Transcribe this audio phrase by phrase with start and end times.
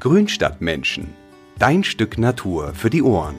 [0.00, 1.12] Grünstadtmenschen.
[1.58, 3.36] Dein Stück Natur für die Ohren.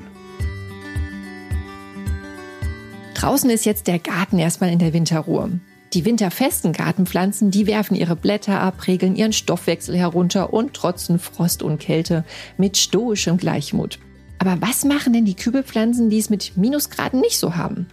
[3.15, 5.59] Draußen ist jetzt der Garten erstmal in der Winterruhe.
[5.93, 11.63] Die winterfesten Gartenpflanzen, die werfen ihre Blätter ab, regeln ihren Stoffwechsel herunter und trotzen Frost
[11.63, 12.25] und Kälte
[12.57, 13.97] mit stoischem Gleichmut.
[14.37, 17.87] Aber was machen denn die Kübelpflanzen, die es mit Minusgraden nicht so haben?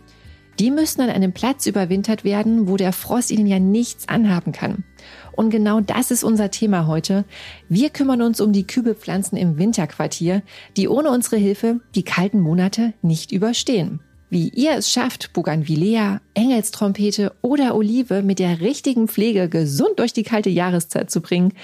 [0.59, 4.85] Die müssen an einem Platz überwintert werden, wo der Frost ihnen ja nichts anhaben kann.
[5.33, 7.25] Und genau das ist unser Thema heute.
[7.69, 10.43] Wir kümmern uns um die Kübelpflanzen im Winterquartier,
[10.77, 14.01] die ohne unsere Hilfe die kalten Monate nicht überstehen.
[14.31, 20.25] Wie ihr es schafft, Bougainvillea, Engelstrompete oder Olive mit der richtigen Pflege gesund durch die
[20.25, 21.55] kalte Jahreszeit zu bringen,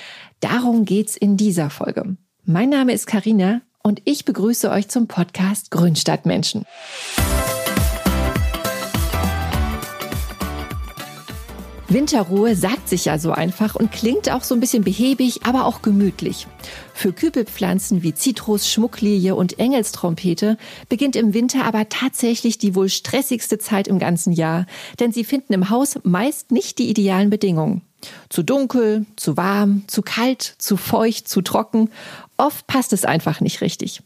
[0.41, 2.17] darum geht's in dieser Folge.
[2.45, 6.65] Mein Name ist Karina und ich begrüße euch zum Podcast Grünstadtmenschen.
[6.65, 7.54] Menschen.
[11.89, 15.83] Winterruhe sagt sich ja so einfach und klingt auch so ein bisschen behäbig, aber auch
[15.83, 16.47] gemütlich.
[16.95, 20.57] Für Kübelpflanzen wie Zitrus, Schmucklilie und Engelstrompete
[20.89, 24.67] beginnt im Winter aber tatsächlich die wohl stressigste Zeit im ganzen Jahr,
[24.99, 27.83] denn sie finden im Haus meist nicht die idealen Bedingungen.
[28.31, 31.91] Zu dunkel, zu warm, zu kalt, zu feucht, zu trocken.
[32.39, 34.03] Oft passt es einfach nicht richtig.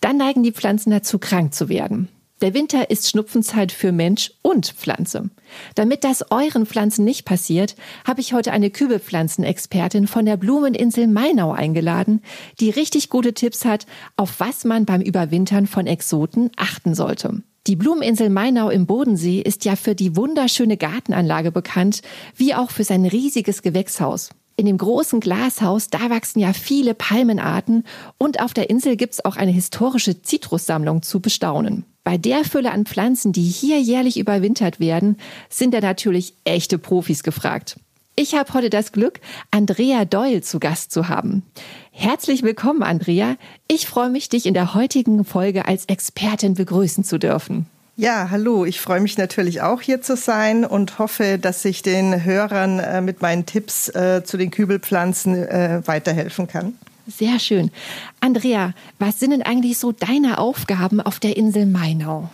[0.00, 2.08] Dann neigen die Pflanzen dazu, krank zu werden.
[2.40, 5.28] Der Winter ist Schnupfenzeit für Mensch und Pflanze.
[5.74, 7.74] Damit das euren Pflanzen nicht passiert,
[8.06, 12.22] habe ich heute eine Kübelpflanzenexpertin von der Blumeninsel Mainau eingeladen,
[12.60, 17.42] die richtig gute Tipps hat, auf was man beim Überwintern von Exoten achten sollte.
[17.66, 22.02] Die Blumeninsel Mainau im Bodensee ist ja für die wunderschöne Gartenanlage bekannt,
[22.36, 24.30] wie auch für sein riesiges Gewächshaus.
[24.54, 27.84] In dem großen Glashaus, da wachsen ja viele Palmenarten
[28.16, 31.84] und auf der Insel gibt's auch eine historische Zitrussammlung zu bestaunen.
[32.08, 35.18] Bei der Fülle an Pflanzen, die hier jährlich überwintert werden,
[35.50, 37.78] sind da natürlich echte Profis gefragt.
[38.16, 41.42] Ich habe heute das Glück, Andrea Doyle zu Gast zu haben.
[41.90, 43.36] Herzlich willkommen, Andrea.
[43.66, 47.66] Ich freue mich, dich in der heutigen Folge als Expertin begrüßen zu dürfen.
[47.96, 48.64] Ja, hallo.
[48.64, 53.02] Ich freue mich natürlich auch hier zu sein und hoffe, dass ich den Hörern äh,
[53.02, 56.72] mit meinen Tipps äh, zu den Kübelpflanzen äh, weiterhelfen kann.
[57.08, 57.70] Sehr schön.
[58.20, 62.28] Andrea, was sind denn eigentlich so deine Aufgaben auf der Insel Mainau?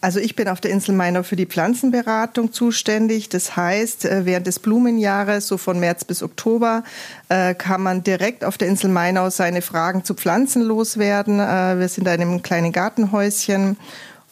[0.00, 3.28] Also ich bin auf der Insel Mainau für die Pflanzenberatung zuständig.
[3.28, 6.84] Das heißt, äh, während des Blumenjahres, so von März bis Oktober,
[7.28, 11.38] äh, kann man direkt auf der Insel Mainau seine Fragen zu Pflanzen loswerden.
[11.38, 13.76] Äh, wir sind in einem kleinen Gartenhäuschen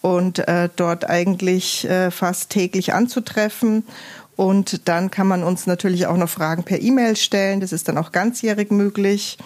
[0.00, 0.42] und
[0.74, 3.84] dort eigentlich fast täglich anzutreffen.
[4.34, 7.60] Und dann kann man uns natürlich auch noch Fragen per E-Mail stellen.
[7.60, 9.36] Das ist dann auch ganzjährig möglich.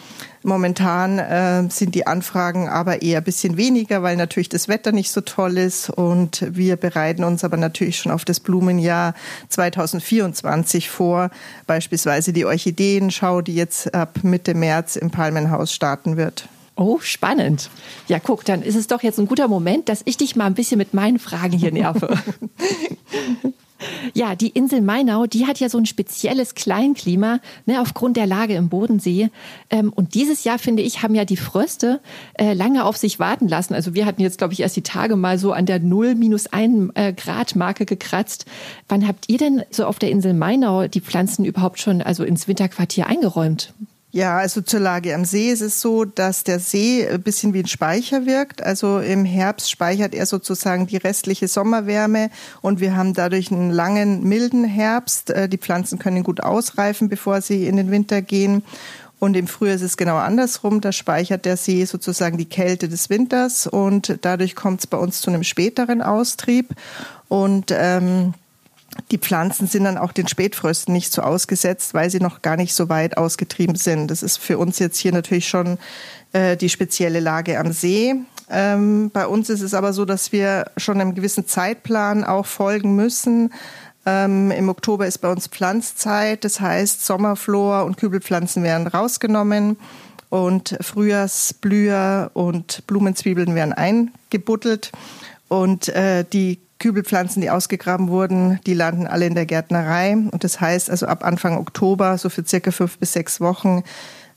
[0.44, 5.10] Momentan äh, sind die Anfragen aber eher ein bisschen weniger, weil natürlich das Wetter nicht
[5.10, 5.91] so toll ist.
[5.91, 9.14] Und wir bereiten uns aber natürlich schon auf das Blumenjahr
[9.48, 11.30] 2024 vor.
[11.66, 16.48] Beispielsweise die Orchideenschau, die jetzt ab Mitte März im Palmenhaus starten wird.
[16.76, 17.70] Oh, spannend.
[18.06, 20.54] Ja, guck, dann ist es doch jetzt ein guter Moment, dass ich dich mal ein
[20.54, 22.16] bisschen mit meinen Fragen hier nerve.
[24.14, 28.54] Ja, die Insel Mainau, die hat ja so ein spezielles Kleinklima, ne, aufgrund der Lage
[28.54, 29.31] im Bodensee.
[29.70, 32.00] Ähm, und dieses Jahr, finde ich, haben ja die Fröste
[32.34, 33.75] äh, lange auf sich warten lassen.
[33.75, 36.47] Also wir hatten jetzt, glaube ich, erst die Tage mal so an der 0 minus
[36.47, 38.47] 1 äh, Grad Marke gekratzt.
[38.88, 42.48] Wann habt ihr denn so auf der Insel Mainau die Pflanzen überhaupt schon also ins
[42.48, 43.75] Winterquartier eingeräumt?
[44.16, 47.59] Ja, also zur Lage am See ist es so, dass der See ein bisschen wie
[47.60, 48.62] ein Speicher wirkt.
[48.62, 52.31] Also im Herbst speichert er sozusagen die restliche Sommerwärme
[52.62, 55.28] und wir haben dadurch einen langen, milden Herbst.
[55.28, 58.62] Äh, die Pflanzen können gut ausreifen, bevor sie in den Winter gehen.
[59.19, 60.81] Und im Frühjahr ist es genau andersrum.
[60.81, 65.21] Da speichert der See sozusagen die Kälte des Winters und dadurch kommt es bei uns
[65.21, 66.71] zu einem späteren Austrieb.
[67.28, 68.33] Und ähm,
[69.11, 72.75] die Pflanzen sind dann auch den Spätfrösten nicht so ausgesetzt, weil sie noch gar nicht
[72.75, 74.11] so weit ausgetrieben sind.
[74.11, 75.79] Das ist für uns jetzt hier natürlich schon
[76.33, 78.15] äh, die spezielle Lage am See.
[78.49, 82.95] Ähm, bei uns ist es aber so, dass wir schon einem gewissen Zeitplan auch folgen
[82.95, 83.53] müssen.
[84.05, 89.77] Ähm, Im Oktober ist bei uns Pflanzzeit, das heißt Sommerflor und Kübelpflanzen werden rausgenommen
[90.28, 94.92] und Frühjahrsblüher und Blumenzwiebeln werden eingebuddelt
[95.49, 100.13] und äh, die Kübelpflanzen, die ausgegraben wurden, die landen alle in der Gärtnerei.
[100.13, 103.83] Und das heißt, also ab Anfang Oktober, so für circa fünf bis sechs Wochen,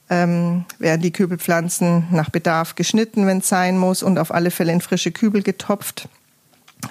[0.09, 4.71] ähm, werden die Kübelpflanzen nach Bedarf geschnitten, wenn es sein muss, und auf alle Fälle
[4.71, 6.07] in frische Kübel getopft,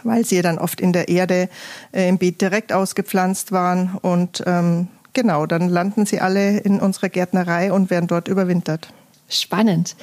[0.04, 1.48] weil sie dann oft in der Erde
[1.92, 3.96] äh, im Beet direkt ausgepflanzt waren.
[4.02, 8.92] Und ähm, genau, dann landen sie alle in unserer Gärtnerei und werden dort überwintert.
[9.28, 9.96] Spannend.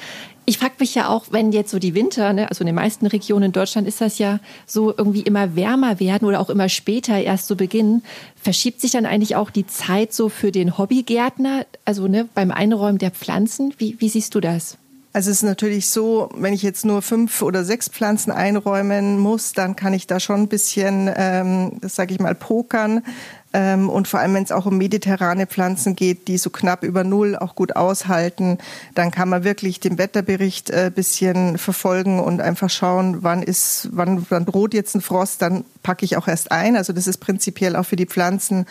[0.48, 3.06] Ich frage mich ja auch, wenn jetzt so die Winter, ne, also in den meisten
[3.06, 7.18] Regionen in Deutschland ist das ja so irgendwie immer wärmer werden oder auch immer später
[7.18, 8.04] erst so beginnen,
[8.40, 12.98] verschiebt sich dann eigentlich auch die Zeit so für den Hobbygärtner, also ne, beim Einräumen
[12.98, 13.74] der Pflanzen?
[13.78, 14.78] Wie, wie siehst du das?
[15.12, 19.52] Also es ist natürlich so, wenn ich jetzt nur fünf oder sechs Pflanzen einräumen muss,
[19.52, 23.02] dann kann ich da schon ein bisschen, ähm, das sage ich mal, pokern.
[23.56, 27.04] Ähm, und vor allem, wenn es auch um mediterrane Pflanzen geht, die so knapp über
[27.04, 28.58] Null auch gut aushalten,
[28.94, 33.88] dann kann man wirklich den Wetterbericht ein äh, bisschen verfolgen und einfach schauen, wann ist,
[33.92, 36.76] wann, wann droht jetzt ein Frost, dann packe ich auch erst ein.
[36.76, 38.66] Also das ist prinzipiell auch für die Pflanzen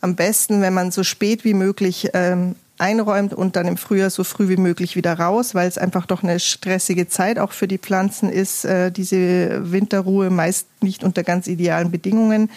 [0.00, 4.24] am besten, wenn man so spät wie möglich ähm, einräumt und dann im Frühjahr so
[4.24, 7.78] früh wie möglich wieder raus, weil es einfach doch eine stressige Zeit auch für die
[7.78, 12.50] Pflanzen ist, äh, diese Winterruhe meist nicht unter ganz idealen Bedingungen.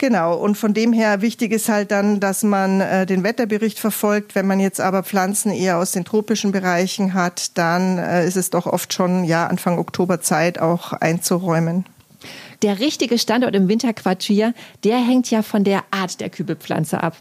[0.00, 4.36] Genau, und von dem her wichtig ist halt dann, dass man äh, den Wetterbericht verfolgt.
[4.36, 8.50] Wenn man jetzt aber Pflanzen eher aus den tropischen Bereichen hat, dann äh, ist es
[8.50, 11.84] doch oft schon ja Anfang Oktober Zeit auch einzuräumen.
[12.62, 14.54] Der richtige Standort im Winterquartier,
[14.84, 17.16] der hängt ja von der Art der Kübelpflanze ab.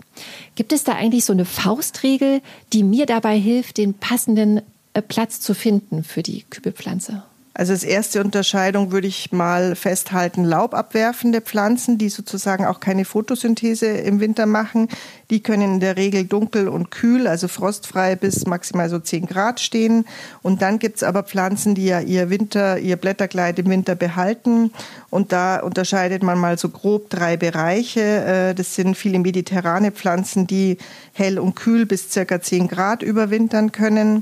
[0.54, 2.42] Gibt es da eigentlich so eine Faustregel,
[2.74, 4.62] die mir dabei hilft, den passenden
[4.94, 7.24] äh, Platz zu finden für die Kübelpflanze?
[7.58, 13.88] Also als erste Unterscheidung würde ich mal festhalten, laubabwerfende Pflanzen, die sozusagen auch keine Photosynthese
[13.88, 14.90] im Winter machen,
[15.32, 19.60] die können in der Regel dunkel und kühl, also frostfrei bis maximal so 10 Grad
[19.60, 20.06] stehen.
[20.44, 24.72] Und dann gibt's aber Pflanzen, die ja ihr Winter, ihr Blätterkleid im Winter behalten.
[25.10, 28.02] Und da unterscheidet man mal so grob drei Bereiche.
[28.02, 30.78] Äh, das sind viele mediterrane Pflanzen, die
[31.12, 34.22] hell und kühl bis circa 10 Grad überwintern können.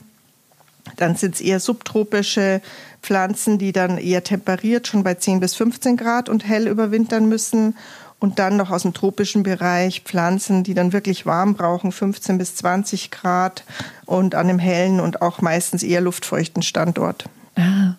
[0.98, 2.62] Dann sind es eher subtropische
[3.02, 7.76] Pflanzen, die dann eher temperiert schon bei 10 bis 15 Grad und hell überwintern müssen.
[8.18, 12.56] Und dann noch aus dem tropischen Bereich Pflanzen, die dann wirklich warm brauchen, 15 bis
[12.56, 13.64] 20 Grad
[14.06, 17.26] und an einem hellen und auch meistens eher luftfeuchten Standort.
[17.56, 17.96] Ah.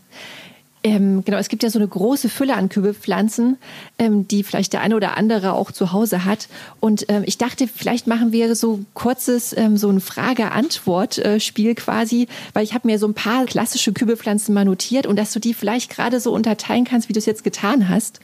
[0.87, 3.57] Ähm, genau, es gibt ja so eine große Fülle an Kübelpflanzen,
[3.99, 6.47] ähm, die vielleicht der eine oder andere auch zu Hause hat.
[6.79, 12.63] Und ähm, ich dachte, vielleicht machen wir so kurzes, ähm, so ein Frage-Antwort-Spiel quasi, weil
[12.63, 15.91] ich habe mir so ein paar klassische Kübelpflanzen mal notiert und dass du die vielleicht
[15.91, 18.21] gerade so unterteilen kannst, wie du es jetzt getan hast.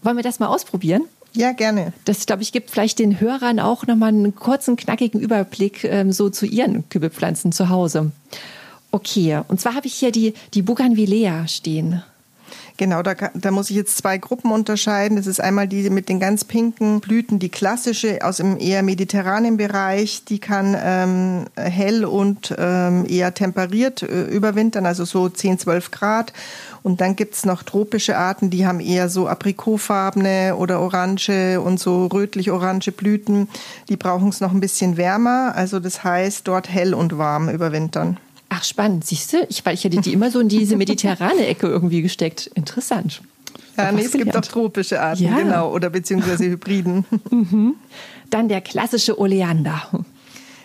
[0.00, 1.02] Wollen wir das mal ausprobieren?
[1.34, 1.92] Ja, gerne.
[2.06, 6.30] Das, glaube ich, gibt vielleicht den Hörern auch nochmal einen kurzen, knackigen Überblick ähm, so
[6.30, 8.10] zu ihren Kübelpflanzen zu Hause.
[8.96, 12.02] Okay, und zwar habe ich hier die, die Bougainvillea stehen.
[12.78, 15.18] Genau, da, da muss ich jetzt zwei Gruppen unterscheiden.
[15.18, 19.58] Das ist einmal die mit den ganz pinken Blüten, die klassische aus dem eher mediterranen
[19.58, 20.24] Bereich.
[20.24, 26.32] Die kann ähm, hell und ähm, eher temperiert äh, überwintern, also so 10, 12 Grad.
[26.82, 32.06] Und dann gibt's noch tropische Arten, die haben eher so aprikotfarbene oder orange und so
[32.06, 33.48] rötlich-orange Blüten.
[33.90, 35.52] Die brauchen es noch ein bisschen wärmer.
[35.54, 38.16] Also das heißt, dort hell und warm überwintern.
[38.48, 39.04] Ach, spannend.
[39.04, 39.46] Siehst du?
[39.48, 42.46] Ich, weil ich hätte die immer so in diese mediterrane Ecke irgendwie gesteckt.
[42.54, 43.22] Interessant.
[43.76, 45.36] Ja, nee, es gibt auch tropische Arten, ja.
[45.36, 47.04] genau, oder beziehungsweise Hybriden.
[47.30, 47.74] Mhm.
[48.30, 49.88] Dann der klassische Oleander.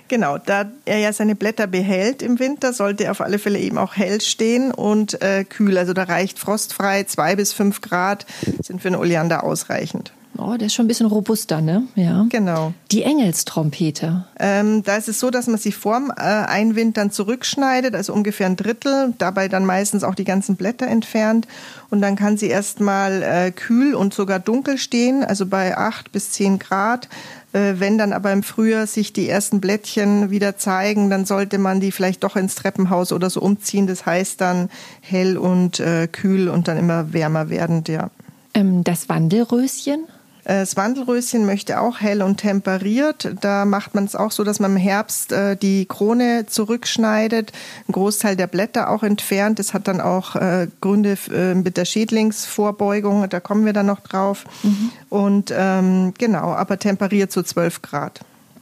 [0.08, 3.78] Genau, da er ja seine Blätter behält im Winter, sollte er auf alle Fälle eben
[3.78, 5.78] auch hell stehen und äh, kühl.
[5.78, 8.26] Also da reicht frostfrei, zwei bis fünf Grad
[8.64, 10.12] sind für einen Oleander ausreichend.
[10.38, 11.84] Oh, der ist schon ein bisschen robuster, ne?
[11.96, 12.26] Ja.
[12.30, 12.74] Genau.
[12.92, 14.26] Die Engelstrompete.
[14.40, 18.56] Ähm, da ist es so, dass man sie vorm äh, Einwintern zurückschneidet, also ungefähr ein
[18.56, 21.48] Drittel, dabei dann meistens auch die ganzen Blätter entfernt.
[21.90, 26.32] Und dann kann sie erstmal äh, kühl und sogar dunkel stehen, also bei acht bis
[26.32, 27.10] zehn Grad.
[27.54, 31.82] Äh, wenn dann aber im Frühjahr sich die ersten Blättchen wieder zeigen, dann sollte man
[31.82, 33.86] die vielleicht doch ins Treppenhaus oder so umziehen.
[33.86, 34.70] Das heißt dann
[35.02, 38.10] hell und äh, kühl und dann immer wärmer werdend, ja.
[38.54, 40.06] Ähm, das Wandelröschen?
[40.44, 43.36] Äh, das Wandelröschen möchte auch hell und temperiert.
[43.42, 47.52] Da macht man es auch so, dass man im Herbst äh, die Krone zurückschneidet,
[47.88, 49.60] einen Großteil der Blätter auch entfernt.
[49.60, 54.00] Das hat dann auch äh, Gründe äh, mit der Schädlingsvorbeugung, da kommen wir dann noch
[54.00, 54.46] drauf.
[54.64, 54.92] Mhm.
[55.10, 58.22] Und ähm, genau, aber temperiert so 12 Grad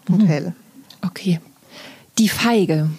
[0.09, 0.27] und mhm.
[0.27, 0.53] hell.
[1.05, 1.39] Okay.
[2.17, 2.89] Die Feige.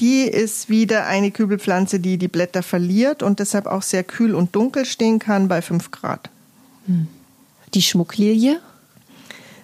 [0.00, 4.54] Die ist wieder eine Kübelpflanze, die die Blätter verliert und deshalb auch sehr kühl und
[4.54, 6.28] dunkel stehen kann bei 5 Grad.
[6.86, 7.06] Mhm.
[7.74, 8.60] Die Schmucklilie?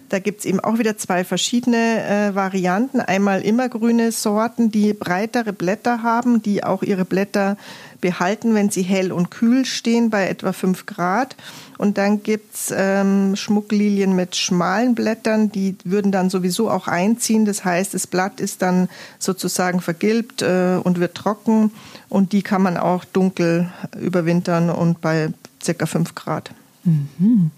[0.09, 3.01] Da gibt es eben auch wieder zwei verschiedene äh, Varianten.
[3.01, 7.59] Einmal immergrüne Sorten, die breitere Blätter haben, die auch ihre Blätter
[8.01, 11.37] behalten, wenn sie hell und kühl stehen, bei etwa 5 Grad.
[11.77, 17.45] Und dann gibt's ähm, Schmucklilien mit schmalen Blättern, die würden dann sowieso auch einziehen.
[17.45, 18.89] Das heißt, das Blatt ist dann
[19.19, 21.73] sozusagen vergilbt äh, und wird trocken.
[22.09, 25.29] Und die kann man auch dunkel überwintern und bei
[25.63, 26.53] circa 5 Grad.
[26.85, 27.51] Mhm.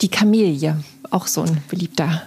[0.00, 0.76] Die Kamelie,
[1.10, 2.22] auch so ein beliebter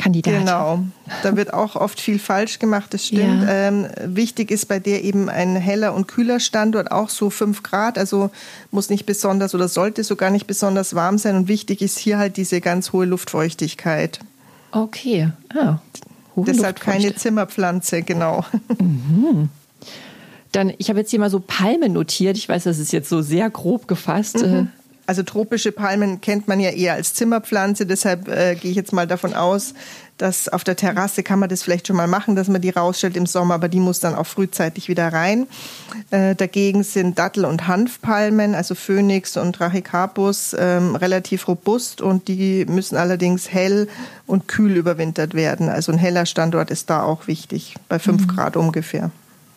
[0.00, 0.38] Kandidat.
[0.38, 0.84] Genau,
[1.22, 3.42] da wird auch oft viel falsch gemacht, das stimmt.
[3.42, 3.68] Ja.
[3.68, 7.98] Ähm, wichtig ist bei der eben ein heller und kühler Standort, auch so 5 Grad,
[7.98, 8.30] also
[8.70, 11.36] muss nicht besonders oder sollte sogar nicht besonders warm sein.
[11.36, 14.20] Und wichtig ist hier halt diese ganz hohe Luftfeuchtigkeit.
[14.72, 15.78] Okay, ah,
[16.36, 18.44] Deshalb keine Zimmerpflanze, genau.
[18.78, 19.50] Mhm.
[20.52, 22.36] Dann, ich habe jetzt hier mal so Palmen notiert.
[22.36, 24.38] Ich weiß, das ist jetzt so sehr grob gefasst.
[24.38, 24.68] Mhm.
[25.10, 29.08] Also tropische Palmen kennt man ja eher als Zimmerpflanze, deshalb äh, gehe ich jetzt mal
[29.08, 29.74] davon aus,
[30.18, 33.16] dass auf der Terrasse kann man das vielleicht schon mal machen, dass man die rausstellt
[33.16, 35.48] im Sommer, aber die muss dann auch frühzeitig wieder rein.
[36.12, 42.64] Äh, dagegen sind Dattel- und Hanfpalmen, also Phönix und Trachycarpus, ähm, relativ robust und die
[42.66, 43.88] müssen allerdings hell
[44.28, 45.68] und kühl überwintert werden.
[45.70, 48.26] Also ein heller Standort ist da auch wichtig, bei 5 mhm.
[48.28, 49.10] Grad ungefähr.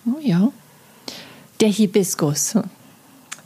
[0.07, 0.49] Oh ja.
[1.61, 2.55] Der Hibiskus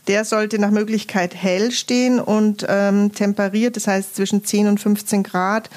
[0.08, 5.24] der sollte nach Möglichkeit hell stehen und ähm, temperiert, das heißt zwischen 10 und 15
[5.24, 5.70] Grad.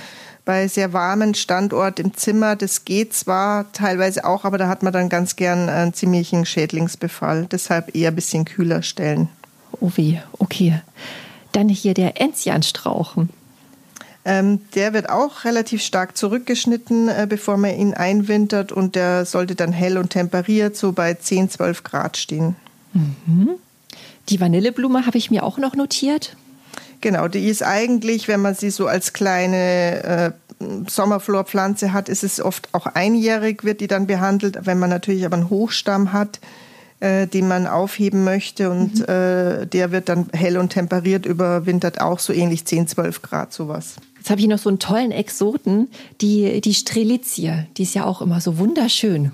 [0.44, 4.92] Bei sehr warmen Standort im Zimmer, das geht zwar teilweise auch, aber da hat man
[4.92, 7.46] dann ganz gern einen ziemlichen Schädlingsbefall.
[7.50, 9.28] Deshalb eher ein bisschen kühler stellen.
[9.80, 10.80] Oh weh, okay.
[11.52, 13.16] Dann hier der Enzianstrauch.
[14.24, 19.54] Ähm, der wird auch relativ stark zurückgeschnitten, äh, bevor man ihn einwintert und der sollte
[19.54, 22.56] dann hell und temperiert so bei 10, 12 Grad stehen.
[22.92, 23.50] Mhm.
[24.28, 26.36] Die Vanilleblume habe ich mir auch noch notiert.
[27.00, 30.32] Genau, die ist eigentlich, wenn man sie so als kleine äh,
[30.88, 34.58] Sommerflorpflanze hat, ist es oft auch einjährig, wird die dann behandelt.
[34.66, 36.40] Wenn man natürlich aber einen Hochstamm hat,
[37.00, 39.04] äh, den man aufheben möchte und mhm.
[39.04, 43.96] äh, der wird dann hell und temperiert, überwintert auch so ähnlich 10, 12 Grad sowas.
[44.18, 45.88] Jetzt habe ich noch so einen tollen Exoten,
[46.20, 47.66] die, die Strelizie.
[47.78, 49.32] Die ist ja auch immer so wunderschön.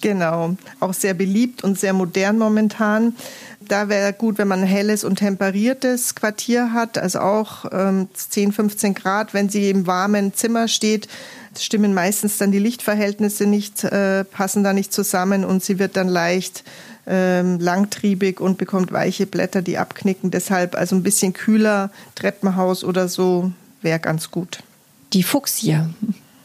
[0.00, 3.14] Genau, auch sehr beliebt und sehr modern momentan.
[3.60, 8.52] Da wäre gut, wenn man ein helles und temperiertes Quartier hat, also auch ähm, 10,
[8.52, 9.34] 15 Grad.
[9.34, 11.06] Wenn sie im warmen Zimmer steht,
[11.58, 16.08] stimmen meistens dann die Lichtverhältnisse nicht, äh, passen da nicht zusammen und sie wird dann
[16.08, 16.64] leicht
[17.06, 20.30] ähm, langtriebig und bekommt weiche Blätter, die abknicken.
[20.30, 23.52] Deshalb also ein bisschen kühler Treppenhaus oder so
[23.82, 24.62] wäre ganz gut.
[25.12, 25.78] Die Fuchsie.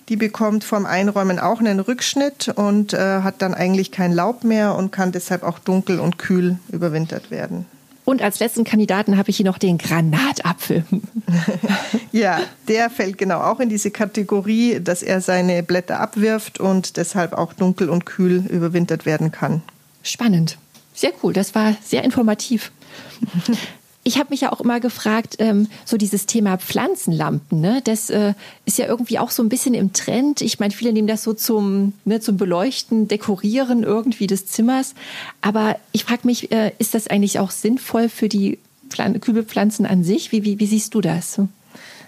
[0.10, 4.76] Die bekommt vom Einräumen auch einen Rückschnitt und äh, hat dann eigentlich kein Laub mehr
[4.76, 7.66] und kann deshalb auch dunkel und kühl überwintert werden.
[8.06, 10.86] Und als letzten Kandidaten habe ich hier noch den Granatapfel.
[12.12, 17.34] ja, der fällt genau auch in diese Kategorie, dass er seine Blätter abwirft und deshalb
[17.34, 19.64] auch dunkel und kühl überwintert werden kann.
[20.04, 20.60] Spannend.
[20.94, 21.34] Sehr cool.
[21.34, 22.72] Das war sehr informativ.
[24.08, 28.36] ich habe mich ja auch immer gefragt, ähm, so dieses Thema Pflanzenlampen, ne, das äh,
[28.66, 30.42] ist ja irgendwie auch so ein bisschen im Trend.
[30.42, 34.94] Ich meine, viele nehmen das so zum, ne, zum Beleuchten, Dekorieren irgendwie des Zimmers.
[35.42, 38.60] Aber ich frage mich, äh, ist das eigentlich auch sinnvoll für die
[38.90, 40.32] Pflan Kübelpflanzen an sich?
[40.32, 41.40] Wie, wie, wie siehst du das?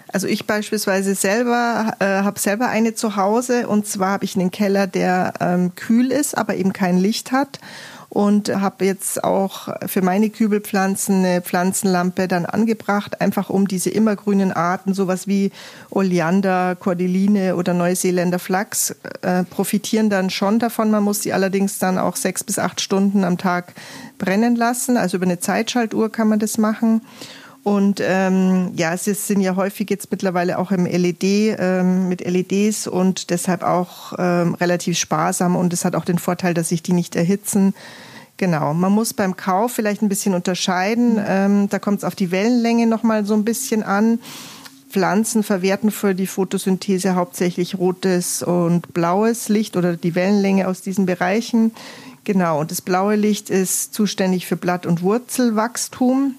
[0.06, 4.52] Also ich beispielsweise selber äh, habe selber eine zu Hause und zwar habe ich einen
[4.52, 7.58] Keller, der ähm, kühl ist, aber eben kein Licht hat
[8.08, 14.52] und habe jetzt auch für meine Kübelpflanzen eine Pflanzenlampe dann angebracht, einfach um diese immergrünen
[14.52, 15.52] Arten, sowas wie
[15.90, 20.90] Oleander, Cordeline oder Neuseeländer Flachs, äh, profitieren dann schon davon.
[20.90, 23.74] Man muss sie allerdings dann auch sechs bis acht Stunden am Tag
[24.16, 24.96] brennen lassen.
[24.96, 27.02] Also über eine Zeitschaltuhr kann man das machen.
[27.68, 31.22] Und ähm, ja, es sind ja häufig jetzt mittlerweile auch im LED
[31.58, 36.54] ähm, mit LEDs und deshalb auch ähm, relativ sparsam und es hat auch den Vorteil,
[36.54, 37.74] dass sich die nicht erhitzen.
[38.38, 41.20] Genau, man muss beim Kauf vielleicht ein bisschen unterscheiden.
[41.22, 44.18] Ähm, da kommt es auf die Wellenlänge nochmal so ein bisschen an.
[44.88, 51.04] Pflanzen verwerten für die Photosynthese hauptsächlich rotes und blaues Licht oder die Wellenlänge aus diesen
[51.04, 51.72] Bereichen.
[52.24, 56.34] Genau, und das blaue Licht ist zuständig für Blatt- und Wurzelwachstum.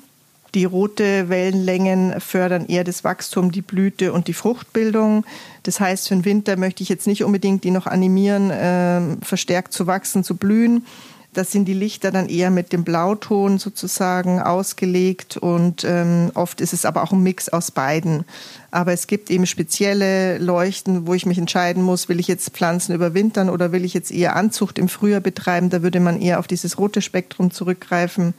[0.56, 5.25] Die rote Wellenlängen fördern eher das Wachstum, die Blüte und die Fruchtbildung.
[5.63, 9.74] Das heißt, für den Winter möchte ich jetzt nicht unbedingt die noch animieren, äh, verstärkt
[9.74, 10.86] zu wachsen, zu blühen.
[11.34, 16.74] Das sind die Lichter dann eher mit dem Blauton sozusagen ausgelegt und ähm, oft ist
[16.74, 18.25] es aber auch ein Mix aus beiden.
[18.72, 22.96] Aber es gibt eben spezielle Leuchten, wo ich mich entscheiden muss, will ich jetzt Pflanzen
[22.96, 25.70] überwintern oder will ich jetzt eher Anzucht im Frühjahr betreiben.
[25.70, 28.34] Da würde man eher auf dieses rote Spektrum zurückgreifen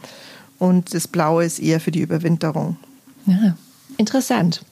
[0.60, 2.76] und das Blaue ist eher für die Überwinterung.
[3.26, 3.56] Ja,
[3.96, 4.62] interessant.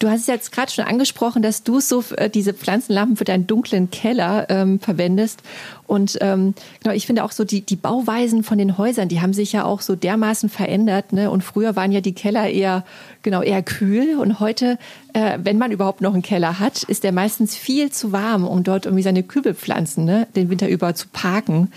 [0.00, 3.46] Du hast es jetzt gerade schon angesprochen, dass du so äh, diese Pflanzenlampen für deinen
[3.46, 5.42] dunklen Keller ähm, verwendest.
[5.86, 9.34] Und ähm, genau, ich finde auch so die, die Bauweisen von den Häusern, die haben
[9.34, 11.12] sich ja auch so dermaßen verändert.
[11.12, 11.30] Ne?
[11.30, 12.82] Und früher waren ja die Keller eher,
[13.22, 14.16] genau, eher kühl.
[14.18, 14.78] Und heute,
[15.12, 18.62] äh, wenn man überhaupt noch einen Keller hat, ist der meistens viel zu warm, um
[18.62, 21.72] dort irgendwie seine Kübelpflanzen ne, den Winter über zu parken.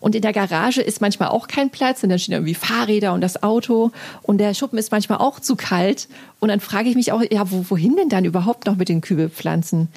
[0.00, 3.22] Und in der Garage ist manchmal auch kein Platz und dann stehen irgendwie Fahrräder und
[3.22, 3.90] das Auto
[4.22, 6.08] und der Schuppen ist manchmal auch zu kalt.
[6.40, 9.00] Und dann frage ich mich auch, ja, wo, wohin denn dann überhaupt noch mit den
[9.00, 9.88] Kübelpflanzen?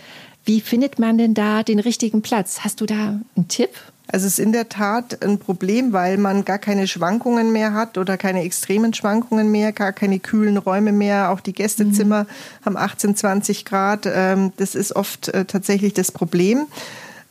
[0.45, 2.61] Wie findet man denn da den richtigen Platz?
[2.63, 3.71] Hast du da einen Tipp?
[4.09, 7.97] Also es ist in der Tat ein Problem, weil man gar keine Schwankungen mehr hat
[7.97, 11.31] oder keine extremen Schwankungen mehr, gar keine kühlen Räume mehr.
[11.31, 12.65] Auch die Gästezimmer mhm.
[12.65, 14.05] haben 18, 20 Grad.
[14.05, 16.67] Ähm, das ist oft äh, tatsächlich das Problem.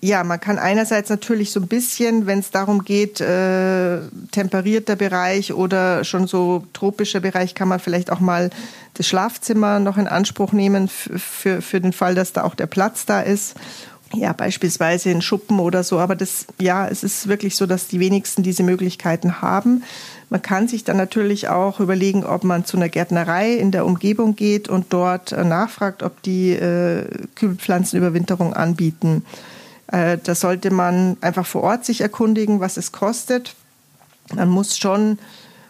[0.02, 5.54] Ja, man kann einerseits natürlich so ein bisschen, wenn es darum geht, äh, temperierter Bereich
[5.54, 8.50] oder schon so tropischer Bereich, kann man vielleicht auch mal
[8.95, 13.06] das Schlafzimmer noch in Anspruch nehmen für, für den Fall, dass da auch der Platz
[13.06, 13.54] da ist.
[14.14, 15.98] Ja, beispielsweise in Schuppen oder so.
[15.98, 19.82] Aber das, ja, es ist wirklich so, dass die wenigsten diese Möglichkeiten haben.
[20.30, 24.36] Man kann sich dann natürlich auch überlegen, ob man zu einer Gärtnerei in der Umgebung
[24.36, 29.25] geht und dort äh, nachfragt, ob die äh, Kübelpflanzenüberwinterung anbieten.
[29.88, 33.54] Äh, da sollte man einfach vor Ort sich erkundigen, was es kostet.
[34.34, 35.18] Man muss schon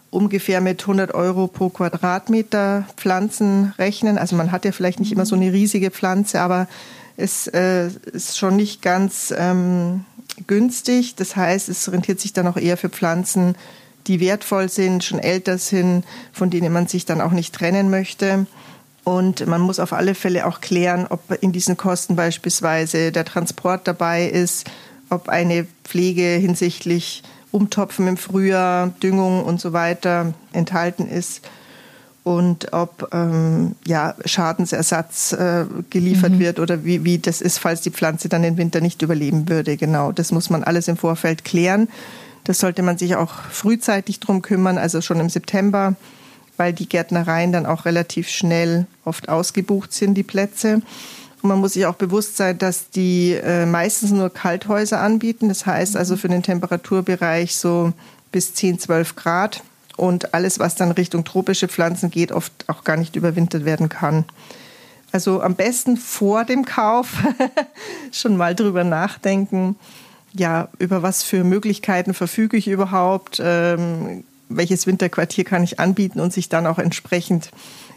[0.09, 4.17] ungefähr mit 100 Euro pro Quadratmeter Pflanzen rechnen.
[4.17, 6.67] Also man hat ja vielleicht nicht immer so eine riesige Pflanze, aber
[7.17, 10.05] es äh, ist schon nicht ganz ähm,
[10.45, 11.15] günstig.
[11.15, 13.55] Das heißt, es rentiert sich dann auch eher für Pflanzen,
[14.05, 18.45] die wertvoll sind, schon älter sind, von denen man sich dann auch nicht trennen möchte.
[19.03, 23.87] Und man muss auf alle Fälle auch klären, ob in diesen Kosten beispielsweise der Transport
[23.87, 24.69] dabei ist,
[25.09, 31.41] ob eine Pflege hinsichtlich Umtopfen im Frühjahr, Düngung und so weiter enthalten ist
[32.27, 36.39] und ob ähm, ja, Schadensersatz äh, geliefert mhm.
[36.39, 39.77] wird oder wie, wie das ist, falls die Pflanze dann den Winter nicht überleben würde.
[39.77, 41.87] Genau, das muss man alles im Vorfeld klären.
[42.43, 45.95] Das sollte man sich auch frühzeitig drum kümmern, also schon im September
[46.57, 50.81] weil die Gärtnereien dann auch relativ schnell oft ausgebucht sind, die Plätze.
[51.43, 55.49] Und man muss sich auch bewusst sein, dass die äh, meistens nur Kalthäuser anbieten.
[55.49, 57.93] Das heißt also für den Temperaturbereich so
[58.31, 59.61] bis 10, 12 Grad.
[59.97, 64.25] Und alles, was dann Richtung tropische Pflanzen geht, oft auch gar nicht überwintert werden kann.
[65.11, 67.23] Also am besten vor dem Kauf
[68.11, 69.75] schon mal drüber nachdenken.
[70.33, 73.41] Ja, über was für Möglichkeiten verfüge ich überhaupt?
[73.43, 77.51] Ähm, welches Winterquartier kann ich anbieten und sich dann auch entsprechend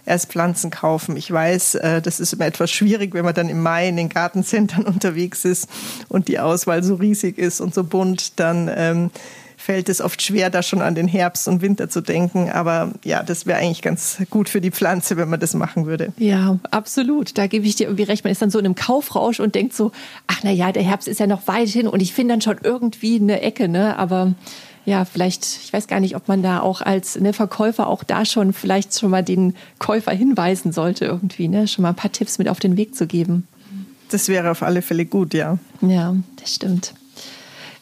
[0.07, 1.16] erst Pflanzen kaufen.
[1.16, 4.09] Ich weiß, äh, das ist immer etwas schwierig, wenn man dann im Mai in den
[4.09, 5.69] Gartencentern unterwegs ist
[6.09, 9.10] und die Auswahl so riesig ist und so bunt, dann ähm,
[9.60, 12.50] fällt es oft schwer, da schon an den Herbst und Winter zu denken.
[12.50, 16.12] Aber ja, das wäre eigentlich ganz gut für die Pflanze, wenn man das machen würde.
[16.16, 17.36] Ja, absolut.
[17.36, 18.25] Da gebe ich dir irgendwie recht.
[18.25, 19.92] Man ist dann so in einem Kaufrausch und denkt so,
[20.26, 22.56] ach na ja, der Herbst ist ja noch weit hin und ich finde dann schon
[22.62, 23.96] irgendwie eine Ecke, ne?
[23.99, 24.34] Aber
[24.86, 28.25] ja, vielleicht, ich weiß gar nicht, ob man da auch als ne, Verkäufer auch da
[28.25, 31.68] schon vielleicht schon mal den Käufer hinweisen sollte, irgendwie, ne?
[31.68, 33.46] Schon mal ein paar Tipps mit auf den Weg zu geben.
[34.10, 35.58] Das wäre auf alle Fälle gut, ja.
[35.82, 36.94] Ja, das stimmt.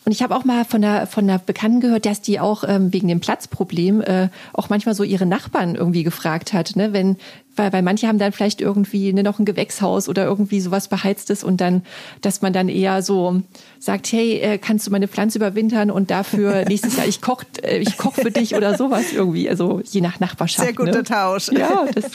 [0.08, 2.94] Und ich habe auch mal von der, von der Bekannten gehört, dass die auch ähm,
[2.94, 6.94] wegen dem Platzproblem äh, auch manchmal so ihre Nachbarn irgendwie gefragt hat, ne?
[6.94, 7.18] wenn,
[7.58, 11.44] weil, weil manche haben dann vielleicht irgendwie ne, noch ein Gewächshaus oder irgendwie sowas Beheiztes
[11.44, 11.82] und dann,
[12.20, 13.42] dass man dann eher so
[13.78, 17.78] sagt, hey, äh, kannst du meine Pflanze überwintern und dafür nächstes Jahr ich koch, äh,
[17.78, 19.48] ich koch für dich oder sowas irgendwie.
[19.48, 20.66] Also je nach Nachbarschaft.
[20.66, 21.02] Sehr guter ne?
[21.04, 21.50] Tausch.
[21.52, 22.12] Ja, das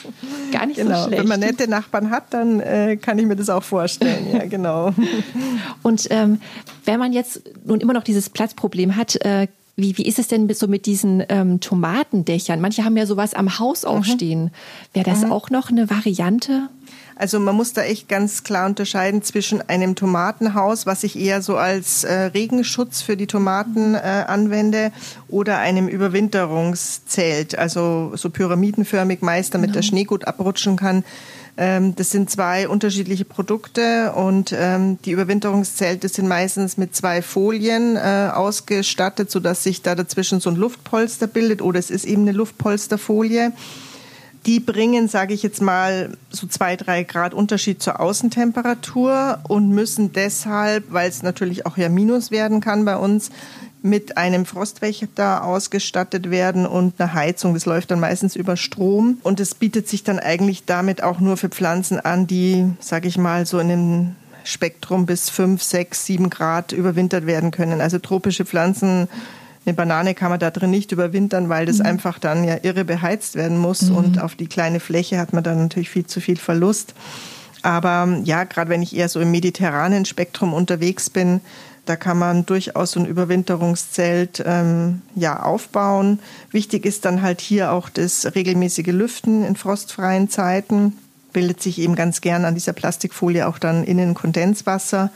[0.51, 1.03] gar nicht genau.
[1.03, 1.21] so schlecht.
[1.21, 4.27] Wenn man nette Nachbarn hat, dann äh, kann ich mir das auch vorstellen.
[4.33, 4.93] Ja, genau.
[5.83, 6.39] und ähm,
[6.85, 10.51] wenn man jetzt nun immer noch dieses Platzproblem hat, äh, wie, wie ist es denn
[10.53, 12.61] so mit diesen ähm, Tomatendächern?
[12.61, 14.03] Manche haben ja sowas am Haus auch mhm.
[14.03, 14.51] stehen.
[14.93, 15.31] Wäre das mhm.
[15.31, 16.69] auch noch eine Variante?
[17.15, 21.57] Also man muss da echt ganz klar unterscheiden zwischen einem Tomatenhaus, was ich eher so
[21.57, 24.91] als äh, Regenschutz für die Tomaten äh, anwende,
[25.27, 29.75] oder einem Überwinterungszelt, also so pyramidenförmig meist, damit genau.
[29.75, 31.03] der Schnee gut abrutschen kann.
[31.55, 37.95] Ähm, das sind zwei unterschiedliche Produkte und ähm, die Überwinterungszelte sind meistens mit zwei Folien
[37.95, 42.31] äh, ausgestattet, sodass sich da dazwischen so ein Luftpolster bildet oder es ist eben eine
[42.31, 43.51] Luftpolsterfolie.
[44.47, 50.11] Die bringen, sage ich jetzt mal, so zwei, drei Grad Unterschied zur Außentemperatur und müssen
[50.11, 53.29] deshalb, weil es natürlich auch ja Minus werden kann bei uns,
[53.83, 57.53] mit einem Frostwächter ausgestattet werden und einer Heizung.
[57.53, 61.35] Das läuft dann meistens über Strom und es bietet sich dann eigentlich damit auch nur
[61.35, 64.15] für Pflanzen an, die, sage ich mal, so in einem
[64.45, 67.81] Spektrum bis fünf, sechs, sieben Grad überwintert werden können.
[67.81, 69.09] Also tropische Pflanzen,
[69.65, 71.85] eine Banane kann man da drin nicht überwintern, weil das mhm.
[71.85, 73.95] einfach dann ja irre beheizt werden muss mhm.
[73.95, 76.93] und auf die kleine Fläche hat man dann natürlich viel zu viel Verlust.
[77.63, 81.39] Aber ja, gerade wenn ich eher so im mediterranen Spektrum unterwegs bin,
[81.85, 86.19] Da kann man durchaus so ein Überwinterungszelt ähm, ja, aufbauen.
[86.51, 90.97] Wichtig ist dann halt hier auch das regelmäßige Lüften in frostfreien Zeiten.
[91.33, 95.11] Bildet sich eben ganz gern an dieser Plastikfolie auch dann innen Kondenswasser.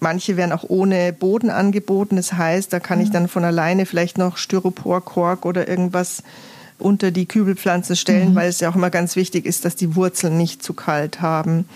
[0.00, 2.16] Manche werden auch ohne Boden angeboten.
[2.16, 3.12] Das heißt, da kann ich mhm.
[3.14, 6.22] dann von alleine vielleicht noch Styropor, Kork oder irgendwas
[6.78, 8.34] unter die Kübelpflanzen stellen, mhm.
[8.34, 11.68] weil es ja auch immer ganz wichtig ist, dass die Wurzeln nicht zu kalt haben.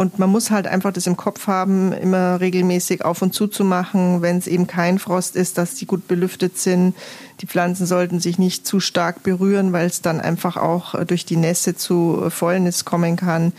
[0.00, 3.64] Und man muss halt einfach das im Kopf haben, immer regelmäßig auf und zu zu
[3.64, 6.94] machen, wenn es eben kein Frost ist, dass die gut belüftet sind.
[7.42, 11.36] Die Pflanzen sollten sich nicht zu stark berühren, weil es dann einfach auch durch die
[11.36, 13.52] Nässe zu Fäulnis kommen kann.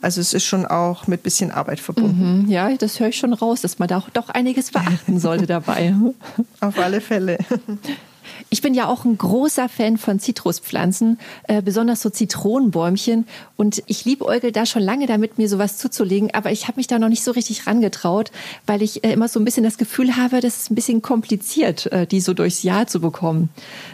[0.00, 2.44] Also es ist schon auch mit bisschen Arbeit verbunden.
[2.44, 5.48] Mhm, ja, das höre ich schon raus, dass man da auch doch einiges beachten sollte
[5.48, 5.96] dabei.
[6.60, 7.38] Auf alle Fälle.
[8.48, 13.26] Ich bin ja auch ein großer Fan von Zitruspflanzen, äh, besonders so Zitronenbäumchen.
[13.56, 16.32] Und ich liebe Eugel da schon lange damit, mir sowas zuzulegen.
[16.32, 18.30] Aber ich habe mich da noch nicht so richtig rangetraut,
[18.66, 21.86] weil ich äh, immer so ein bisschen das Gefühl habe, das ist ein bisschen kompliziert,
[21.92, 23.50] äh, die so durchs Jahr zu bekommen.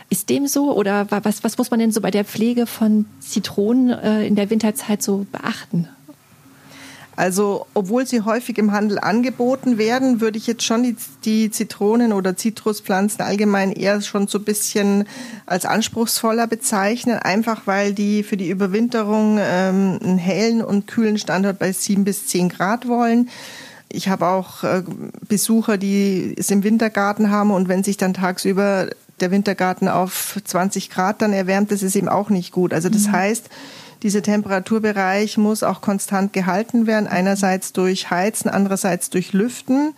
[0.08, 0.72] Ist dem so?
[0.72, 4.50] Oder was, was muss man denn so bei der Pflege von Zitronen äh, in der
[4.50, 5.88] Winterzeit so beachten?
[7.16, 12.12] Also, obwohl sie häufig im Handel angeboten werden, würde ich jetzt schon die, die, Zitronen
[12.12, 15.08] oder Zitruspflanzen allgemein eher schon so ein bisschen
[15.46, 21.58] als anspruchsvoller bezeichnen, einfach weil die für die Überwinterung ähm, einen hellen und kühlen Standort
[21.58, 23.30] bei sieben bis zehn Grad wollen.
[23.88, 24.82] Ich habe auch äh,
[25.26, 30.90] Besucher, die es im Wintergarten haben und wenn sich dann tagsüber der Wintergarten auf 20
[30.90, 32.74] Grad dann erwärmt, das ist eben auch nicht gut.
[32.74, 33.12] Also das mhm.
[33.12, 33.48] heißt,
[34.02, 39.94] dieser Temperaturbereich muss auch konstant gehalten werden, einerseits durch Heizen, andererseits durch Lüften.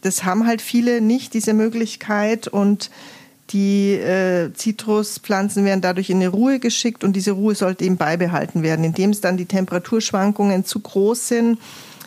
[0.00, 2.90] Das haben halt viele nicht, diese Möglichkeit und
[3.50, 8.62] die äh, Zitruspflanzen werden dadurch in eine Ruhe geschickt und diese Ruhe sollte eben beibehalten
[8.62, 8.84] werden.
[8.84, 11.58] Indem es dann die Temperaturschwankungen zu groß sind,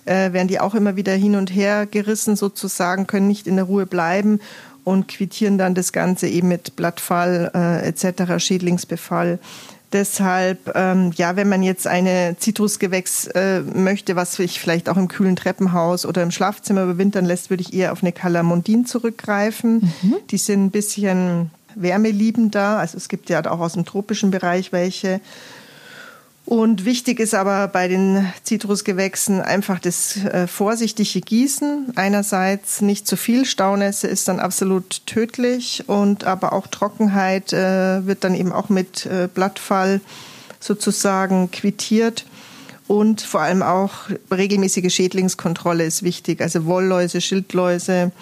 [0.05, 3.65] äh, werden die auch immer wieder hin und her gerissen sozusagen, können nicht in der
[3.65, 4.39] Ruhe bleiben
[4.83, 9.39] und quittieren dann das Ganze eben mit Blattfall äh, etc., Schädlingsbefall.
[9.93, 15.07] Deshalb, ähm, ja, wenn man jetzt eine Zitrusgewächs äh, möchte, was sich vielleicht auch im
[15.07, 19.93] kühlen Treppenhaus oder im Schlafzimmer überwintern lässt, würde ich eher auf eine Calamondin zurückgreifen.
[20.01, 20.15] Mhm.
[20.29, 22.79] Die sind ein bisschen wärmeliebender.
[22.79, 25.21] Also es gibt ja auch aus dem tropischen Bereich welche.
[26.47, 31.91] Und wichtig ist aber bei den Zitrusgewächsen einfach das äh, vorsichtige Gießen.
[31.97, 38.23] Einerseits nicht zu viel Staunässe ist dann absolut tödlich und aber auch Trockenheit äh, wird
[38.23, 39.99] dann eben auch mit äh, Blattfall
[40.61, 42.25] sozusagen quittiert.
[42.87, 46.39] Und vor allem auch regelmäßige Schädlingskontrolle ist wichtig.
[46.39, 48.13] Also Wollläuse, Schildläuse,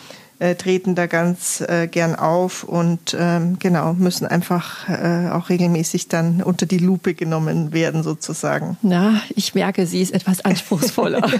[0.45, 6.07] äh, treten da ganz äh, gern auf und ähm, genau müssen einfach äh, auch regelmäßig
[6.07, 8.77] dann unter die Lupe genommen werden sozusagen.
[8.81, 11.31] Na, ich merke, sie ist etwas anspruchsvoller.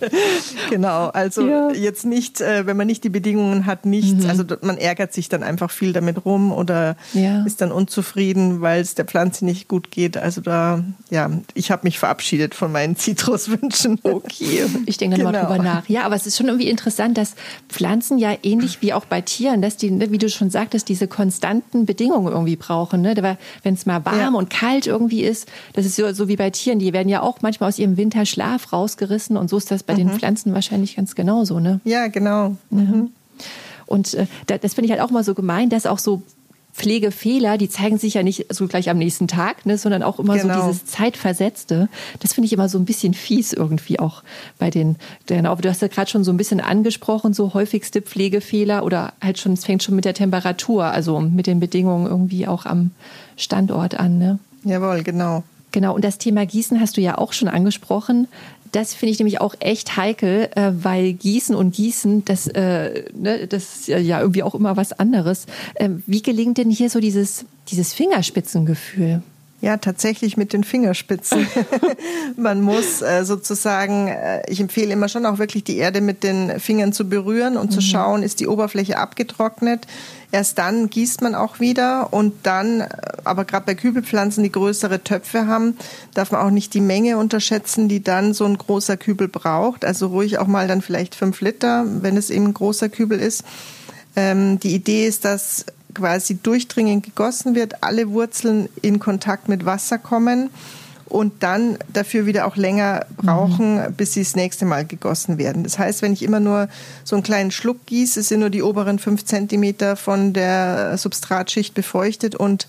[0.70, 1.72] genau, also ja.
[1.72, 4.24] jetzt nicht, äh, wenn man nicht die Bedingungen hat, nichts.
[4.24, 4.30] Mhm.
[4.30, 7.44] Also man ärgert sich dann einfach viel damit rum oder ja.
[7.44, 10.16] ist dann unzufrieden, weil es der Pflanze nicht gut geht.
[10.16, 13.98] Also da, ja, ich habe mich verabschiedet von meinen Zitruswünschen.
[14.02, 15.32] Okay, ich denke genau.
[15.32, 15.88] mal drüber nach.
[15.88, 17.34] Ja, aber es ist schon irgendwie interessant, dass
[17.68, 20.88] Pflanzen ja ja ähnlich wie auch bei Tieren, dass die, ne, wie du schon sagtest,
[20.88, 23.02] diese konstanten Bedingungen irgendwie brauchen.
[23.02, 23.36] Ne?
[23.62, 24.38] Wenn es mal warm ja.
[24.38, 27.42] und kalt irgendwie ist, das ist so, so, wie bei Tieren, die werden ja auch
[27.42, 29.98] manchmal aus ihrem Winterschlaf rausgerissen und so ist das bei mhm.
[29.98, 31.60] den Pflanzen wahrscheinlich ganz genauso.
[31.60, 31.80] Ne?
[31.84, 32.56] Ja, genau.
[32.70, 33.10] Mhm.
[33.86, 36.22] Und äh, das finde ich halt auch mal so gemein, dass auch so
[36.76, 40.36] Pflegefehler, die zeigen sich ja nicht so gleich am nächsten Tag, ne, sondern auch immer
[40.36, 40.60] genau.
[40.60, 41.88] so dieses Zeitversetzte.
[42.20, 44.22] Das finde ich immer so ein bisschen fies irgendwie auch
[44.58, 48.84] bei den, genau, du hast ja gerade schon so ein bisschen angesprochen, so häufigste Pflegefehler
[48.84, 52.66] oder halt schon, es fängt schon mit der Temperatur, also mit den Bedingungen irgendwie auch
[52.66, 52.90] am
[53.36, 54.38] Standort an, ne?
[54.64, 55.44] Jawohl, genau.
[55.72, 58.28] Genau, und das Thema Gießen hast du ja auch schon angesprochen.
[58.76, 63.46] Das finde ich nämlich auch echt heikel, äh, weil Gießen und Gießen, das, äh, ne,
[63.46, 65.46] das ist ja irgendwie auch immer was anderes.
[65.76, 69.22] Ähm, wie gelingt denn hier so dieses, dieses Fingerspitzengefühl?
[69.62, 71.46] Ja, tatsächlich mit den Fingerspitzen.
[72.36, 76.60] Man muss äh, sozusagen, äh, ich empfehle immer schon auch wirklich die Erde mit den
[76.60, 77.74] Fingern zu berühren und mhm.
[77.74, 79.86] zu schauen, ist die Oberfläche abgetrocknet.
[80.30, 82.88] Erst dann gießt man auch wieder und dann, äh,
[83.24, 85.78] aber gerade bei Kübelpflanzen, die größere Töpfe haben,
[86.12, 89.86] darf man auch nicht die Menge unterschätzen, die dann so ein großer Kübel braucht.
[89.86, 93.42] Also ruhig auch mal dann vielleicht fünf Liter, wenn es eben ein großer Kübel ist.
[94.16, 95.64] Ähm, die Idee ist, dass
[95.96, 100.50] quasi durchdringend gegossen wird, alle Wurzeln in Kontakt mit Wasser kommen
[101.06, 103.92] und dann dafür wieder auch länger brauchen, mhm.
[103.94, 105.62] bis sie das nächste Mal gegossen werden.
[105.62, 106.68] Das heißt, wenn ich immer nur
[107.04, 112.34] so einen kleinen Schluck gieße, sind nur die oberen fünf Zentimeter von der Substratschicht befeuchtet
[112.34, 112.66] und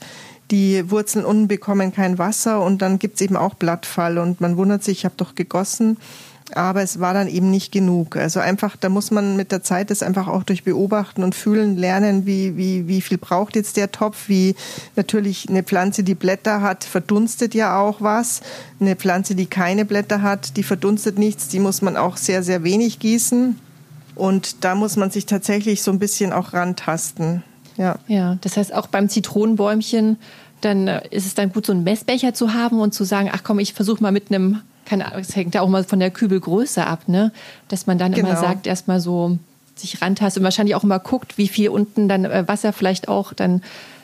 [0.52, 4.56] die Wurzeln unten bekommen kein Wasser und dann gibt es eben auch Blattfall und man
[4.56, 5.98] wundert sich, ich habe doch gegossen.
[6.54, 8.16] Aber es war dann eben nicht genug.
[8.16, 11.76] Also einfach, da muss man mit der Zeit das einfach auch durch Beobachten und Fühlen
[11.76, 14.56] lernen, wie, wie, wie viel braucht jetzt der Topf, wie
[14.96, 18.42] natürlich eine Pflanze, die Blätter hat, verdunstet ja auch was.
[18.80, 22.64] Eine Pflanze, die keine Blätter hat, die verdunstet nichts, die muss man auch sehr, sehr
[22.64, 23.60] wenig gießen.
[24.16, 27.44] Und da muss man sich tatsächlich so ein bisschen auch rantasten.
[27.76, 28.00] Ja.
[28.08, 30.18] ja, das heißt auch beim Zitronenbäumchen,
[30.62, 33.44] dann äh, ist es dann gut, so einen Messbecher zu haben und zu sagen, ach
[33.44, 36.12] komm, ich versuche mal mit einem keine Ahnung, es hängt ja auch mal von der
[36.12, 37.32] Kübelgröße ab, ne?
[37.68, 38.30] Dass man dann genau.
[38.30, 39.38] immer sagt, erstmal so
[39.76, 43.34] sich rantastet und wahrscheinlich auch immer guckt, wie viel unten dann äh, Wasser vielleicht auch
[43.34, 43.62] dann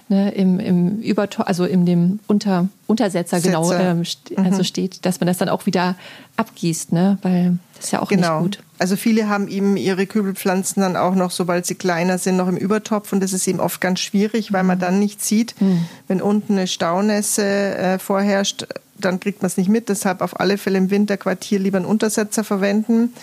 [0.10, 3.50] ne, im, im Übertor, also in dem Unter, Untersetzer Setzer.
[3.50, 4.46] genau ähm, st mhm.
[4.46, 5.96] also steht, dass man das dann auch wieder
[6.36, 7.18] abgießt, ne?
[7.22, 8.42] Weil das ist ja auch genau.
[8.42, 8.64] nicht gut.
[8.80, 12.58] Also viele haben eben ihre Kübelpflanzen dann auch noch, sobald sie kleiner sind, noch im
[12.58, 14.82] Übertopf und das ist eben oft ganz schwierig, weil man mhm.
[14.82, 15.86] dann nicht sieht, mhm.
[16.08, 18.68] wenn unten eine Staunässe äh, vorherrscht,
[19.06, 19.90] dann kriegt man es nicht mit.
[19.90, 23.14] Deshalb auf alle Fälle im Winterquartier lieber einen Untersetzer verwenden,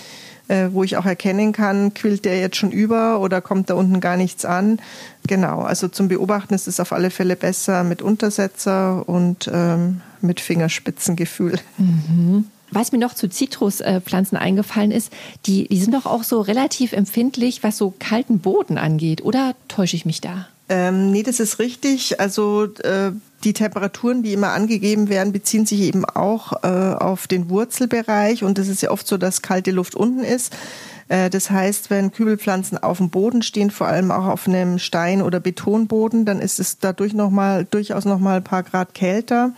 [0.48, 4.00] äh, wo ich auch erkennen kann, quillt der jetzt schon über oder kommt da unten
[4.00, 4.80] gar nichts an.
[5.26, 10.40] Genau, also zum Beobachten ist es auf alle Fälle besser mit Untersetzer und ähm, mit
[10.40, 11.58] Fingerspitzengefühl.
[11.78, 12.46] Mhm.
[12.72, 15.12] Was mir noch zu Zitruspflanzen eingefallen ist,
[15.46, 19.24] die, die sind doch auch so relativ empfindlich, was so kalten Boden angeht.
[19.24, 20.46] Oder täusche ich mich da?
[20.68, 22.20] Ähm, nee, das ist richtig.
[22.20, 23.10] Also äh,
[23.44, 28.44] die Temperaturen, die immer angegeben werden, beziehen sich eben auch äh, auf den Wurzelbereich.
[28.44, 30.55] Und es ist ja oft so, dass kalte Luft unten ist.
[31.09, 35.22] Äh, das heißt, wenn Kübelpflanzen auf dem Boden stehen, vor allem auch auf einem Stein-
[35.22, 39.53] oder Betonboden, dann ist es dadurch noch mal, durchaus noch mal ein paar Grad kälter.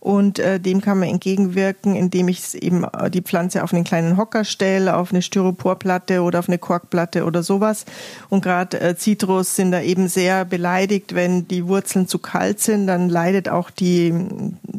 [0.00, 4.16] Und äh, dem kann man entgegenwirken, indem ich eben äh, die Pflanze auf einen kleinen
[4.16, 7.84] Hocker stelle, auf eine Styroporplatte oder auf eine Korkplatte oder sowas.
[8.30, 12.86] Und gerade äh, Zitrus sind da eben sehr beleidigt, wenn die Wurzeln zu kalt sind,
[12.86, 14.14] dann leidet auch die,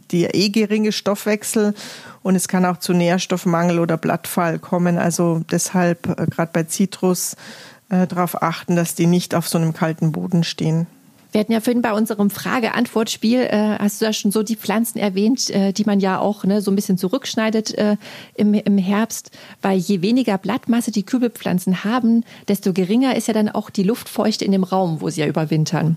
[0.10, 1.76] die eh geringe Stoffwechsel
[2.24, 4.98] und es kann auch zu Nährstoffmangel oder Blattfall kommen.
[4.98, 7.36] Also deshalb äh, gerade bei Zitrus
[7.90, 10.88] äh, darauf achten, dass die nicht auf so einem kalten Boden stehen.
[11.32, 15.00] Wir hatten ja vorhin bei unserem Frage-Antwort-Spiel, äh, hast du ja schon so die Pflanzen
[15.00, 17.96] erwähnt, äh, die man ja auch ne, so ein bisschen zurückschneidet äh,
[18.36, 19.32] im, im Herbst.
[19.62, 24.44] Weil je weniger Blattmasse die Kübelpflanzen haben, desto geringer ist ja dann auch die Luftfeuchte
[24.44, 25.96] in dem Raum, wo sie ja überwintern.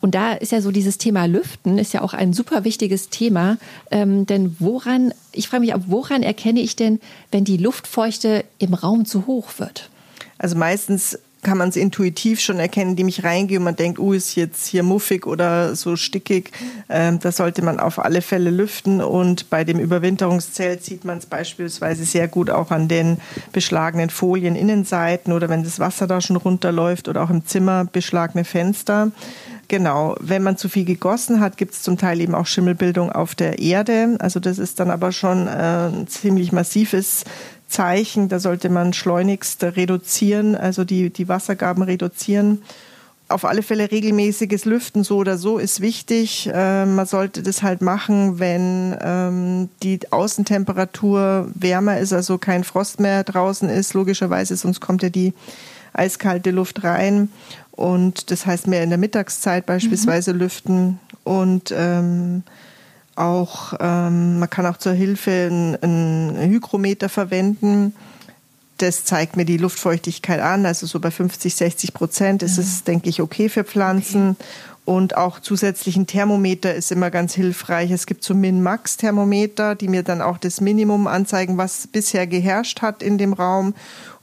[0.00, 3.58] Und da ist ja so dieses Thema Lüften, ist ja auch ein super wichtiges Thema.
[3.92, 9.04] Ähm, denn woran, ich frage mich, woran erkenne ich denn, wenn die Luftfeuchte im Raum
[9.04, 9.88] zu hoch wird?
[10.36, 14.12] Also meistens kann man es intuitiv schon erkennen, indem ich reingehe und man denkt, oh,
[14.12, 16.50] ist jetzt hier muffig oder so stickig.
[16.88, 19.00] Ähm, das sollte man auf alle Fälle lüften.
[19.00, 23.18] Und bei dem Überwinterungszelt sieht man es beispielsweise sehr gut auch an den
[23.52, 28.44] beschlagenen Folien Innenseiten oder wenn das Wasser da schon runterläuft oder auch im Zimmer beschlagene
[28.44, 29.12] Fenster.
[29.68, 33.34] Genau, wenn man zu viel gegossen hat, gibt es zum Teil eben auch Schimmelbildung auf
[33.34, 34.16] der Erde.
[34.18, 37.24] Also das ist dann aber schon äh, ein ziemlich massives
[37.74, 38.28] Zeichen.
[38.28, 42.62] Da sollte man schleunigst reduzieren, also die, die Wassergaben reduzieren.
[43.26, 46.48] Auf alle Fälle regelmäßiges Lüften so oder so ist wichtig.
[46.52, 53.00] Äh, man sollte das halt machen, wenn ähm, die Außentemperatur wärmer ist, also kein Frost
[53.00, 55.32] mehr draußen ist, logischerweise, sonst kommt ja die
[55.94, 57.30] eiskalte Luft rein.
[57.72, 60.38] Und das heißt mehr in der Mittagszeit beispielsweise mhm.
[60.38, 61.00] lüften.
[61.24, 62.44] Und ähm,
[63.16, 67.94] auch, ähm, man kann auch zur Hilfe ein, ein Hygrometer verwenden.
[68.78, 70.66] Das zeigt mir die Luftfeuchtigkeit an.
[70.66, 72.62] Also so bei 50, 60 Prozent ist ja.
[72.62, 74.30] es, denke ich, okay für Pflanzen.
[74.30, 74.44] Okay.
[74.84, 77.90] Und auch zusätzlichen Thermometer ist immer ganz hilfreich.
[77.90, 83.02] Es gibt so Min-Max-Thermometer, die mir dann auch das Minimum anzeigen, was bisher geherrscht hat
[83.02, 83.74] in dem Raum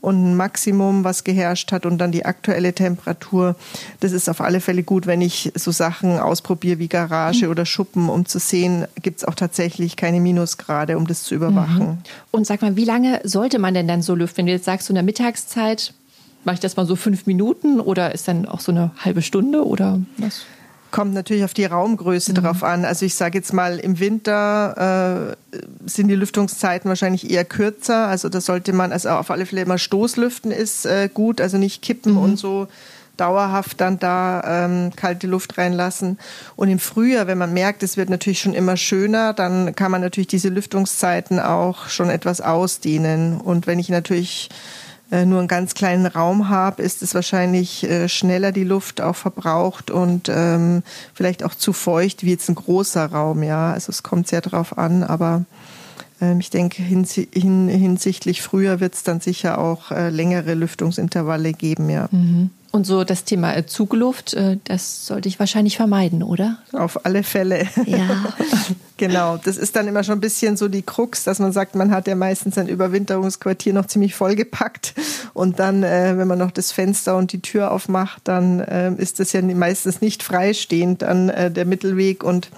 [0.01, 3.55] und ein Maximum, was geherrscht hat und dann die aktuelle Temperatur.
[4.01, 7.51] Das ist auf alle Fälle gut, wenn ich so Sachen ausprobiere wie Garage mhm.
[7.51, 11.87] oder Schuppen, um zu sehen, gibt es auch tatsächlich keine Minusgrade, um das zu überwachen.
[11.87, 11.97] Mhm.
[12.31, 14.39] Und sag mal, wie lange sollte man denn dann so lüften?
[14.39, 15.93] Wenn du jetzt sagst, so in der Mittagszeit,
[16.43, 19.65] mache ich das mal so fünf Minuten oder ist dann auch so eine halbe Stunde
[19.65, 20.45] oder was?
[20.91, 22.35] Kommt natürlich auf die Raumgröße mhm.
[22.35, 22.83] drauf an.
[22.83, 28.07] Also ich sage jetzt mal, im Winter äh, sind die Lüftungszeiten wahrscheinlich eher kürzer.
[28.07, 31.81] Also da sollte man, also auf alle Fälle immer Stoßlüften ist äh, gut, also nicht
[31.81, 32.19] kippen mhm.
[32.19, 32.67] und so
[33.21, 36.17] dauerhaft dann da ähm, kalte Luft reinlassen.
[36.55, 40.01] Und im Frühjahr, wenn man merkt, es wird natürlich schon immer schöner, dann kann man
[40.01, 43.39] natürlich diese Lüftungszeiten auch schon etwas ausdehnen.
[43.39, 44.49] Und wenn ich natürlich
[45.11, 49.91] nur einen ganz kleinen Raum habe, ist es wahrscheinlich äh, schneller die Luft auch verbraucht
[49.91, 53.43] und ähm, vielleicht auch zu feucht wie jetzt ein großer Raum.
[53.43, 55.43] Ja, also es kommt sehr drauf an, aber
[56.21, 62.07] ähm, ich denke, hinsichtlich früher wird es dann sicher auch äh, längere Lüftungsintervalle geben, ja.
[62.11, 62.51] Mhm.
[62.71, 66.57] Und so das Thema äh, Zugluft, äh, das sollte ich wahrscheinlich vermeiden, oder?
[66.71, 67.67] Auf alle Fälle.
[67.85, 68.25] Ja.
[68.97, 69.37] genau.
[69.43, 72.07] Das ist dann immer schon ein bisschen so die Krux, dass man sagt, man hat
[72.07, 74.93] ja meistens ein Überwinterungsquartier noch ziemlich vollgepackt.
[75.33, 78.61] Und dann, äh, wenn man noch das Fenster und die Tür aufmacht, dann
[78.97, 82.23] ist das ja meistens nicht freistehend, dann äh, der Mittelweg.
[82.23, 82.49] Und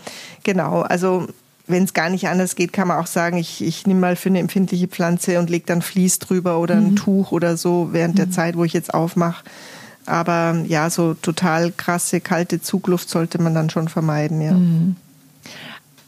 [0.44, 1.28] genau, also
[1.66, 4.30] wenn es gar nicht anders geht, kann man auch sagen, ich, ich nehme mal für
[4.30, 6.96] eine empfindliche Pflanze und lege dann Vlies drüber oder ein mhm.
[6.98, 8.18] Tuch oder so während mhm.
[8.18, 9.44] der Zeit, wo ich jetzt aufmache.
[10.06, 14.54] Aber ja, so total krasse kalte Zugluft sollte man dann schon vermeiden, ja.
[14.54, 14.96] Mhm.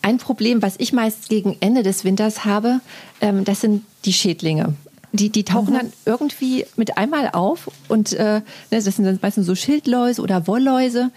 [0.01, 2.79] Ein Problem, was ich meist gegen Ende des Winters habe,
[3.21, 4.75] ähm, das sind die Schädlinge.
[5.13, 5.77] Die, die tauchen mhm.
[5.77, 10.45] dann irgendwie mit einmal auf und äh, ne, das sind dann meistens so Schildläuse oder
[10.45, 11.09] Wollläuse,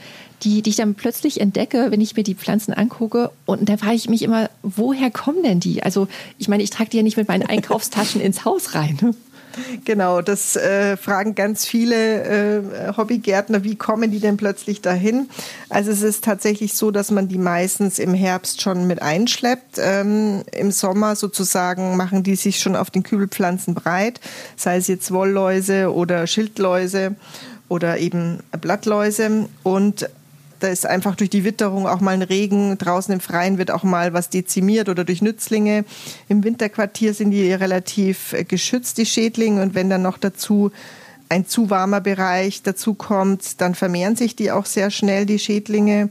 [0.42, 3.30] die, die ich dann plötzlich entdecke, wenn ich mir die Pflanzen angucke.
[3.44, 5.82] Und da frage ich mich immer, woher kommen denn die?
[5.82, 9.14] Also ich meine, ich trage die ja nicht mit meinen Einkaufstaschen ins Haus rein.
[9.84, 15.28] Genau, das äh, fragen ganz viele äh, Hobbygärtner, wie kommen die denn plötzlich dahin?
[15.68, 19.78] Also es ist tatsächlich so, dass man die meistens im Herbst schon mit einschleppt.
[19.78, 24.20] Ähm, Im Sommer sozusagen machen die sich schon auf den Kübelpflanzen breit,
[24.56, 27.16] sei es jetzt Wollläuse oder Schildläuse
[27.68, 29.48] oder eben Blattläuse.
[29.62, 30.08] Und
[30.60, 32.78] da ist einfach durch die Witterung auch mal ein Regen.
[32.78, 35.84] Draußen im Freien wird auch mal was dezimiert oder durch Nützlinge.
[36.28, 39.62] Im Winterquartier sind die relativ äh, geschützt, die Schädlinge.
[39.62, 40.70] Und wenn dann noch dazu
[41.28, 46.08] ein zu warmer Bereich dazu kommt, dann vermehren sich die auch sehr schnell, die Schädlinge.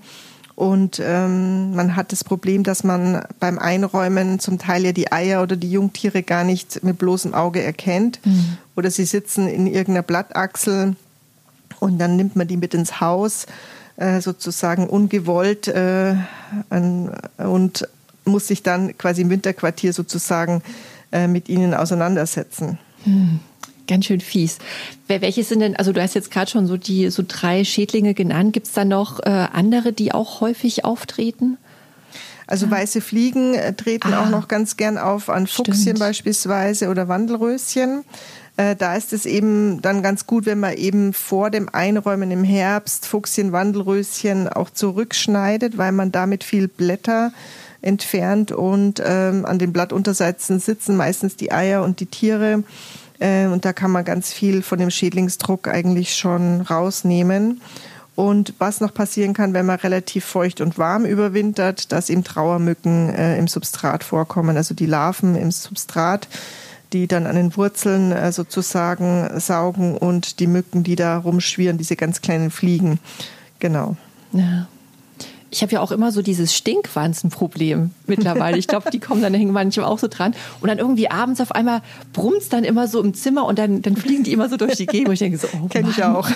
[0.55, 5.43] Und ähm, man hat das Problem, dass man beim Einräumen zum Teil ja die Eier
[5.43, 8.19] oder die Jungtiere gar nicht mit bloßem Auge erkennt.
[8.25, 8.57] Mhm.
[8.75, 10.95] Oder sie sitzen in irgendeiner Blattachsel
[11.79, 13.45] und dann nimmt man die mit ins Haus
[13.97, 16.15] äh, sozusagen ungewollt äh,
[16.69, 17.87] und
[18.25, 20.61] muss sich dann quasi im Winterquartier sozusagen
[21.11, 22.77] äh, mit ihnen auseinandersetzen.
[23.03, 23.39] Hm.
[23.87, 24.57] Ganz schön fies.
[25.07, 28.51] Welche sind denn, also du hast jetzt gerade schon so die so drei Schädlinge genannt.
[28.51, 31.57] Gibt es da noch äh, andere, die auch häufig auftreten?
[32.47, 35.99] Also weiße Fliegen äh, treten ah, auch noch ganz gern auf an Fuchschen stimmt.
[35.99, 38.03] beispielsweise oder Wandelröschen.
[38.57, 42.43] Äh, da ist es eben dann ganz gut, wenn man eben vor dem Einräumen im
[42.43, 47.31] Herbst Fuchschen, Wandelröschen auch zurückschneidet, weil man damit viel Blätter
[47.83, 52.63] entfernt und ähm, an den Blattunterseiten sitzen meistens die Eier und die Tiere.
[53.19, 57.61] Äh, und da kann man ganz viel von dem Schädlingsdruck eigentlich schon rausnehmen.
[58.15, 63.09] Und was noch passieren kann, wenn man relativ feucht und warm überwintert, dass eben Trauermücken
[63.13, 66.27] äh, im Substrat vorkommen, also die Larven im Substrat
[66.93, 71.95] die dann an den Wurzeln äh, sozusagen saugen und die Mücken, die da rumschwirren, diese
[71.95, 72.99] ganz kleinen Fliegen.
[73.59, 73.97] Genau.
[74.31, 74.67] Ja.
[75.49, 78.57] Ich habe ja auch immer so dieses Stinkwanzenproblem mittlerweile.
[78.57, 80.35] Ich glaube, die kommen dann hängen manchmal auch so dran.
[80.59, 81.81] Und dann irgendwie abends auf einmal
[82.13, 84.75] brummt es dann immer so im Zimmer und dann, dann fliegen die immer so durch
[84.75, 85.07] die Gegend.
[85.07, 86.29] Und ich denke so, oh Kenne ich auch.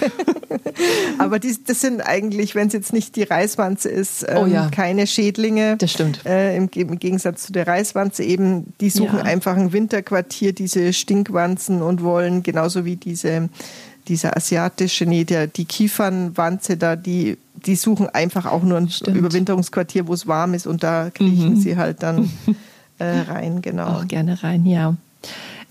[1.17, 4.69] Aber die, das sind eigentlich, wenn es jetzt nicht die Reiswanze ist, ähm, oh ja.
[4.69, 5.77] keine Schädlinge.
[5.77, 6.25] Das stimmt.
[6.25, 9.23] Äh, im, im, Gegensatz zu der Reiswanze eben, die suchen ja.
[9.23, 13.49] einfach ein Winterquartier, diese Stinkwanzen und wollen genauso wie diese
[14.07, 19.17] dieser asiatische, nee, der, die Kiefernwanze da, die, die suchen einfach auch nur ein Stimmt.
[19.17, 21.59] Überwinterungsquartier, wo es warm ist und da kriechen mhm.
[21.59, 22.29] sie halt dann
[22.99, 23.87] äh, rein, genau.
[23.87, 24.95] Auch gerne rein, ja.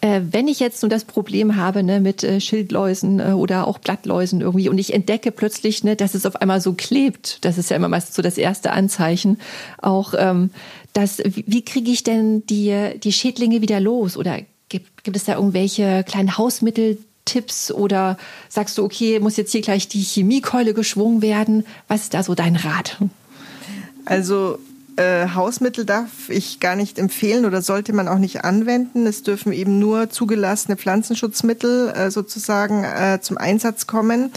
[0.02, 3.78] Äh, wenn ich jetzt nur das Problem habe ne, mit äh, Schildläusen äh, oder auch
[3.78, 7.68] Blattläusen irgendwie und ich entdecke plötzlich, ne, dass es auf einmal so klebt, das ist
[7.68, 9.38] ja immer meist so das erste Anzeichen,
[9.82, 10.50] auch ähm,
[10.94, 14.38] dass, wie, wie kriege ich denn die, die Schädlinge wieder los oder
[14.70, 18.16] gibt, gibt es da irgendwelche kleinen Hausmittel, Tipps oder
[18.48, 21.66] sagst du, okay, muss jetzt hier gleich die Chemiekeule geschwungen werden?
[21.88, 22.98] Was ist da so dein Rat?
[24.04, 24.58] Also
[24.96, 29.06] äh, Hausmittel darf ich gar nicht empfehlen oder sollte man auch nicht anwenden.
[29.06, 34.30] Es dürfen eben nur zugelassene Pflanzenschutzmittel äh, sozusagen äh, zum Einsatz kommen.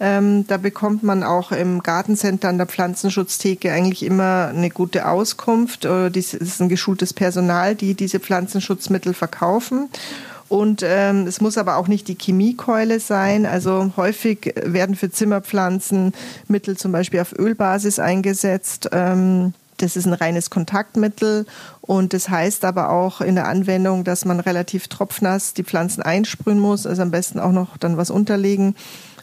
[0.00, 5.84] Ähm, da bekommt man auch im Gartencenter an der Pflanzenschutztheke eigentlich immer eine gute Auskunft.
[5.84, 9.88] Äh, das ist ein geschultes Personal, die diese Pflanzenschutzmittel verkaufen.
[10.48, 13.46] Und ähm, es muss aber auch nicht die Chemiekeule sein.
[13.46, 16.12] Also häufig werden für Zimmerpflanzen
[16.48, 18.88] Mittel zum Beispiel auf Ölbasis eingesetzt.
[18.92, 21.46] Ähm, das ist ein reines Kontaktmittel
[21.80, 26.60] und das heißt aber auch in der Anwendung, dass man relativ tropfnass die Pflanzen einsprühen
[26.60, 28.76] muss, also am besten auch noch dann was unterlegen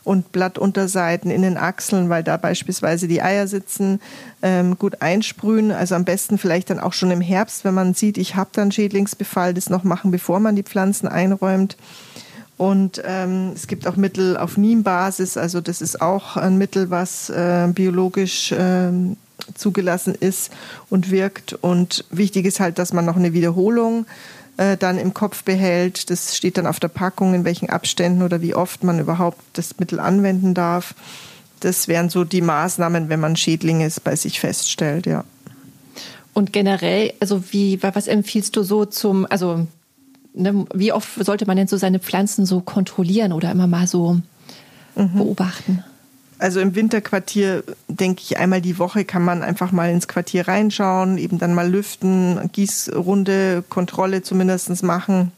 [0.04, 4.00] und Blattunterseiten in den Achseln, weil da beispielsweise die Eier sitzen,
[4.42, 5.72] ähm, gut einsprühen.
[5.72, 8.72] Also am besten vielleicht dann auch schon im Herbst, wenn man sieht, ich habe dann
[8.72, 11.78] Schädlingsbefall, das noch machen, bevor man die Pflanzen einräumt.
[12.58, 17.30] Und ähm, es gibt auch Mittel auf Niembasis, also das ist auch ein Mittel, was
[17.32, 18.92] äh, biologisch äh,
[19.56, 20.52] zugelassen ist
[20.90, 21.54] und wirkt.
[21.54, 24.41] Und wichtig ist halt, dass man noch eine Wiederholung äh,
[24.78, 26.10] dann im Kopf behält.
[26.10, 29.80] Das steht dann auf der Packung, in welchen Abständen oder wie oft man überhaupt das
[29.80, 30.96] Mittel anwenden darf.
[31.60, 35.24] Das wären so die Maßnahmen, wenn man Schädlinge bei sich feststellt, ja.
[36.34, 39.68] Und generell, also wie, was empfiehlst du so zum, also
[40.34, 44.18] ne, wie oft sollte man denn so seine Pflanzen so kontrollieren oder immer mal so
[44.96, 45.14] mhm.
[45.14, 45.84] beobachten?
[46.42, 51.20] Also im Winterquartier denke ich einmal die Woche kann man einfach mal ins Quartier reinschauen,
[51.20, 55.32] eben dann mal lüften, Gießrunde, Kontrolle zumindest machen.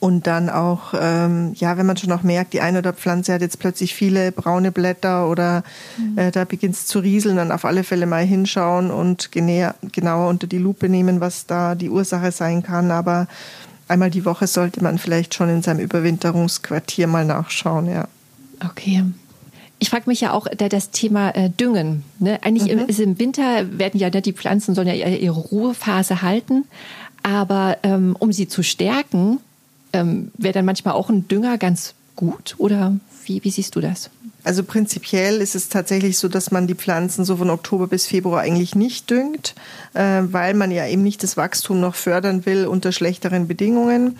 [0.00, 3.42] Und dann auch, ähm, ja, wenn man schon noch merkt, die eine oder Pflanze hat
[3.42, 5.62] jetzt plötzlich viele braune Blätter oder
[5.98, 6.16] mhm.
[6.16, 10.30] äh, da beginnt es zu rieseln, dann auf alle Fälle mal hinschauen und genäher, genauer
[10.30, 12.90] unter die Lupe nehmen, was da die Ursache sein kann.
[12.90, 13.26] Aber
[13.88, 18.08] einmal die Woche sollte man vielleicht schon in seinem Überwinterungsquartier mal nachschauen, ja.
[18.64, 19.04] Okay.
[19.78, 22.02] Ich frage mich ja auch da das Thema äh, Düngen.
[22.18, 22.38] Ne?
[22.42, 22.86] Eigentlich mhm.
[22.86, 26.64] ist im Winter werden ja ne, die Pflanzen sollen ja ihre Ruhephase halten,
[27.22, 29.38] aber ähm, um sie zu stärken,
[29.92, 32.96] ähm, wäre dann manchmal auch ein Dünger ganz gut oder
[33.26, 34.10] wie, wie siehst du das?
[34.46, 38.42] Also prinzipiell ist es tatsächlich so, dass man die Pflanzen so von Oktober bis Februar
[38.42, 39.56] eigentlich nicht düngt,
[39.92, 44.16] äh, weil man ja eben nicht das Wachstum noch fördern will unter schlechteren Bedingungen.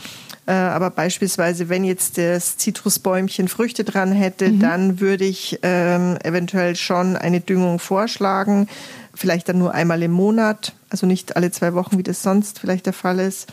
[0.47, 4.61] Äh, aber beispielsweise, wenn jetzt das Zitrusbäumchen Früchte dran hätte, mhm.
[4.61, 8.69] dann würde ich ähm, eventuell schon eine Düngung vorschlagen.
[9.13, 12.87] Vielleicht dann nur einmal im Monat, also nicht alle zwei Wochen, wie das sonst vielleicht
[12.87, 13.49] der Fall ist.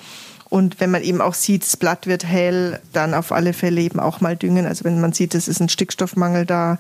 [0.54, 4.00] Und wenn man eben auch sieht, das Blatt wird hell, dann auf alle Fälle eben
[4.00, 4.68] auch mal düngen.
[4.68, 6.78] Also wenn man sieht, es ist ein Stickstoffmangel da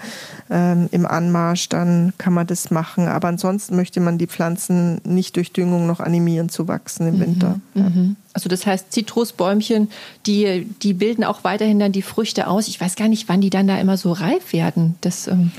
[0.51, 3.07] ähm, im Anmarsch, dann kann man das machen.
[3.07, 7.21] Aber ansonsten möchte man die Pflanzen nicht durch Düngung noch animieren zu wachsen im mhm.
[7.21, 7.59] Winter.
[7.73, 7.89] Ja.
[7.89, 8.15] Mhm.
[8.33, 9.89] Also das heißt, Zitrusbäumchen,
[10.27, 12.67] die, die bilden auch weiterhin dann die Früchte aus.
[12.67, 14.97] Ich weiß gar nicht, wann die dann da immer so reif werden.
[15.01, 15.49] Das, ähm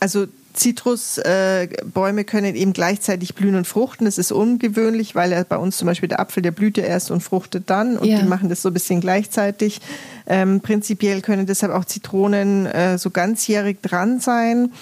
[0.00, 4.06] also Zitrusbäume können eben gleichzeitig blühen und fruchten.
[4.06, 7.10] Das ist ungewöhnlich, weil ja bei uns zum Beispiel der Apfel, der blüht ja erst
[7.10, 8.18] und fruchtet dann und ja.
[8.18, 9.80] die machen das so ein bisschen gleichzeitig.
[10.26, 14.72] Ähm, prinzipiell können deshalb auch Zitronen äh, so ganzjährig dran sein.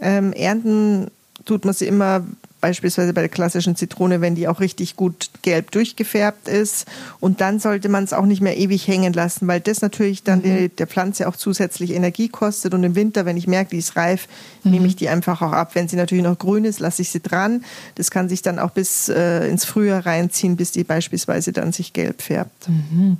[0.00, 1.10] Ähm, ernten
[1.44, 2.24] tut man sie immer,
[2.66, 6.86] beispielsweise bei der klassischen Zitrone, wenn die auch richtig gut gelb durchgefärbt ist.
[7.20, 10.40] Und dann sollte man es auch nicht mehr ewig hängen lassen, weil das natürlich dann
[10.40, 10.42] mhm.
[10.42, 12.74] die, der Pflanze auch zusätzlich Energie kostet.
[12.74, 14.26] Und im Winter, wenn ich merke, die ist reif,
[14.64, 14.72] mhm.
[14.72, 15.76] nehme ich die einfach auch ab.
[15.76, 17.64] Wenn sie natürlich noch grün ist, lasse ich sie dran.
[17.94, 21.92] Das kann sich dann auch bis äh, ins Frühjahr reinziehen, bis die beispielsweise dann sich
[21.92, 22.68] gelb färbt.
[22.68, 23.18] Mhm.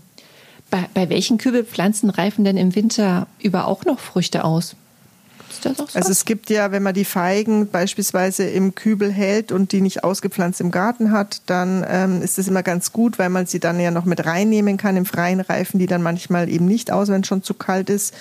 [0.70, 4.74] Bei, bei welchen Kübelpflanzen reifen denn im Winter über auch noch Früchte aus?
[5.64, 5.98] Das auch so?
[5.98, 10.04] Also es gibt ja, wenn man die Feigen beispielsweise im Kübel hält und die nicht
[10.04, 13.80] ausgepflanzt im Garten hat, dann ähm, ist das immer ganz gut, weil man sie dann
[13.80, 14.96] ja noch mit reinnehmen kann.
[14.96, 18.14] Im Freien reifen die dann manchmal eben nicht aus, wenn es schon zu kalt ist.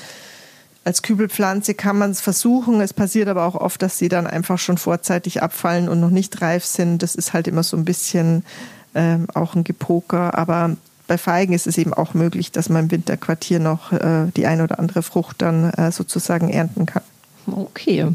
[0.85, 2.79] Als Kübelpflanze kann man es versuchen.
[2.79, 6.41] Es passiert aber auch oft, dass sie dann einfach schon vorzeitig abfallen und noch nicht
[6.41, 7.01] reif sind.
[7.01, 8.45] Das ist halt immer so ein bisschen
[8.93, 10.37] ähm, auch ein Gepoker.
[10.37, 10.77] Aber
[11.07, 14.61] bei Feigen ist es eben auch möglich, dass man im Winterquartier noch äh, die ein
[14.61, 17.03] oder andere Frucht dann äh, sozusagen ernten kann.
[17.47, 18.07] Okay.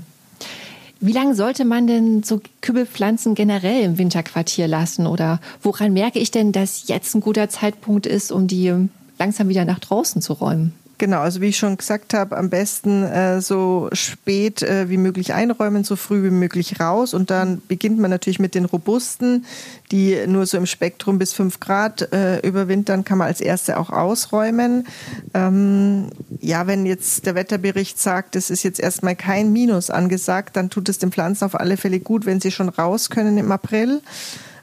[1.02, 5.06] Wie lange sollte man denn so Kübelpflanzen generell im Winterquartier lassen?
[5.06, 8.74] Oder woran merke ich denn, dass jetzt ein guter Zeitpunkt ist, um die
[9.18, 10.74] langsam wieder nach draußen zu räumen?
[11.00, 15.32] Genau, also wie ich schon gesagt habe, am besten äh, so spät äh, wie möglich
[15.32, 17.14] einräumen, so früh wie möglich raus.
[17.14, 19.46] Und dann beginnt man natürlich mit den Robusten,
[19.92, 23.88] die nur so im Spektrum bis 5 Grad äh, überwintern, kann man als erste auch
[23.88, 24.86] ausräumen.
[25.32, 30.68] Ähm, ja, wenn jetzt der Wetterbericht sagt, es ist jetzt erstmal kein Minus angesagt, dann
[30.68, 34.02] tut es den Pflanzen auf alle Fälle gut, wenn sie schon raus können im April.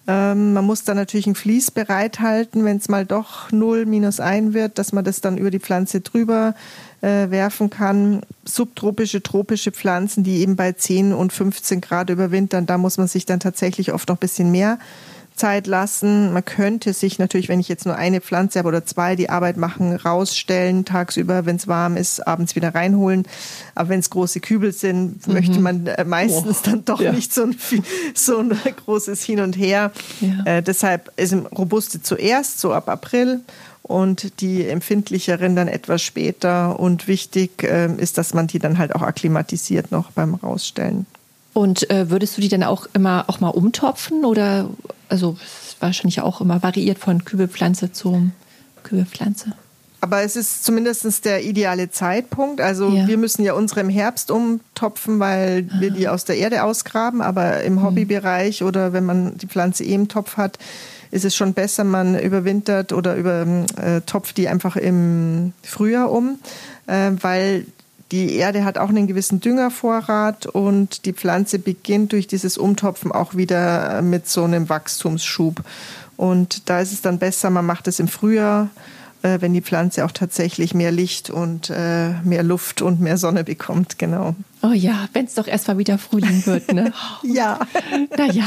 [0.08, 4.54] Ähm, man muss dann natürlich ein Vlies bereithalten, wenn es mal doch 0, minus 1
[4.54, 6.56] wird, dass man das dann über die Pflanze drüber
[7.02, 8.22] äh, werfen kann.
[8.46, 13.26] Subtropische, tropische Pflanzen, die eben bei 10 und 15 Grad überwintern, da muss man sich
[13.26, 14.80] dann tatsächlich oft noch ein bisschen mehr
[15.38, 16.34] Zeit lassen.
[16.34, 19.58] Man könnte sich natürlich, wenn ich jetzt nur eine Pflanze habe oder zwei, die Arbeit
[19.58, 23.26] machen, rausstellen, tagsüber, wenn es warm ist, abends wieder reinholen.
[23.76, 25.34] Aber wenn es große Kübel sind, mhm.
[25.34, 26.70] möchte man äh, meistens oh.
[26.70, 27.12] dann doch ja.
[27.12, 27.56] nicht so ein,
[28.14, 29.92] so ein großes Hin und Her.
[30.20, 30.58] Ja.
[30.58, 33.42] Äh, deshalb ist Robuste zuerst, so ab April
[33.88, 36.80] und die empfindlicheren dann etwas später.
[36.80, 41.06] Und wichtig äh, ist, dass man die dann halt auch akklimatisiert noch beim Rausstellen.
[41.54, 44.70] Und äh, würdest du die dann auch immer auch mal umtopfen oder
[45.10, 45.38] also
[45.80, 48.32] wahrscheinlich auch immer variiert von Kübelpflanze zu
[48.84, 49.54] Kübelpflanze?
[50.00, 52.62] Aber es ist zumindest der ideale Zeitpunkt.
[52.62, 53.08] Also ja.
[53.08, 55.82] wir müssen ja unsere im Herbst umtopfen, weil Aha.
[55.82, 57.22] wir die aus der Erde ausgraben.
[57.22, 57.84] Aber im hm.
[57.84, 60.60] Hobbybereich oder wenn man die Pflanze eh im Topf hat,
[61.10, 63.46] ist es schon besser, man überwintert oder über,
[63.78, 66.38] äh, topft die einfach im Frühjahr um,
[66.88, 67.66] äh, weil
[68.12, 73.36] die Erde hat auch einen gewissen Düngervorrat und die Pflanze beginnt durch dieses Umtopfen auch
[73.36, 75.62] wieder mit so einem Wachstumsschub.
[76.16, 78.70] Und da ist es dann besser, man macht es im Frühjahr,
[79.24, 83.44] äh, wenn die Pflanze auch tatsächlich mehr Licht und äh, mehr Luft und mehr Sonne
[83.44, 84.36] bekommt, genau.
[84.62, 86.92] Oh ja, wenn es doch erst mal wieder Frühling wird, ne?
[87.24, 87.60] ja.
[88.18, 88.46] Naja,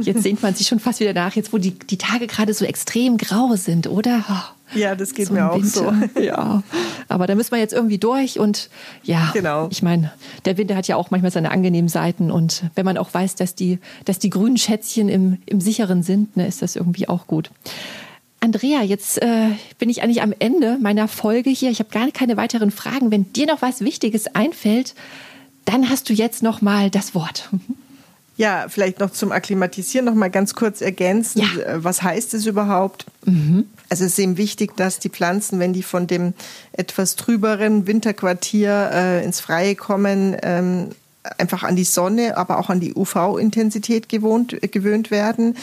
[0.00, 2.64] jetzt sehnt man sich schon fast wieder nach, jetzt wo die, die Tage gerade so
[2.64, 4.24] extrem grau sind, oder?
[4.28, 5.68] Oh, ja, das geht so mir auch Winter.
[6.14, 6.20] so.
[6.20, 6.62] Ja,
[7.08, 8.70] aber da müssen wir jetzt irgendwie durch und
[9.02, 9.68] ja, genau.
[9.70, 10.12] ich meine,
[10.44, 13.54] der Winter hat ja auch manchmal seine angenehmen Seiten und wenn man auch weiß, dass
[13.54, 17.50] die, dass die grünen Schätzchen im, im Sicheren sind, ne, ist das irgendwie auch gut.
[18.40, 21.70] Andrea, jetzt äh, bin ich eigentlich am Ende meiner Folge hier.
[21.70, 23.10] Ich habe gar keine weiteren Fragen.
[23.10, 24.94] Wenn dir noch was Wichtiges einfällt,
[25.64, 27.48] dann hast du jetzt noch mal das Wort.
[28.38, 31.40] Ja, vielleicht noch zum Akklimatisieren noch mal ganz kurz ergänzen.
[31.40, 31.60] Ja.
[31.60, 33.04] Äh, was heißt es überhaupt?
[33.24, 33.66] Mhm.
[33.88, 36.34] Also es ist eben wichtig, dass die Pflanzen, wenn die von dem
[36.72, 40.90] etwas trüberen Winterquartier äh, ins Freie kommen, ähm,
[41.36, 45.56] einfach an die Sonne, aber auch an die UV-Intensität gewöhnt werden.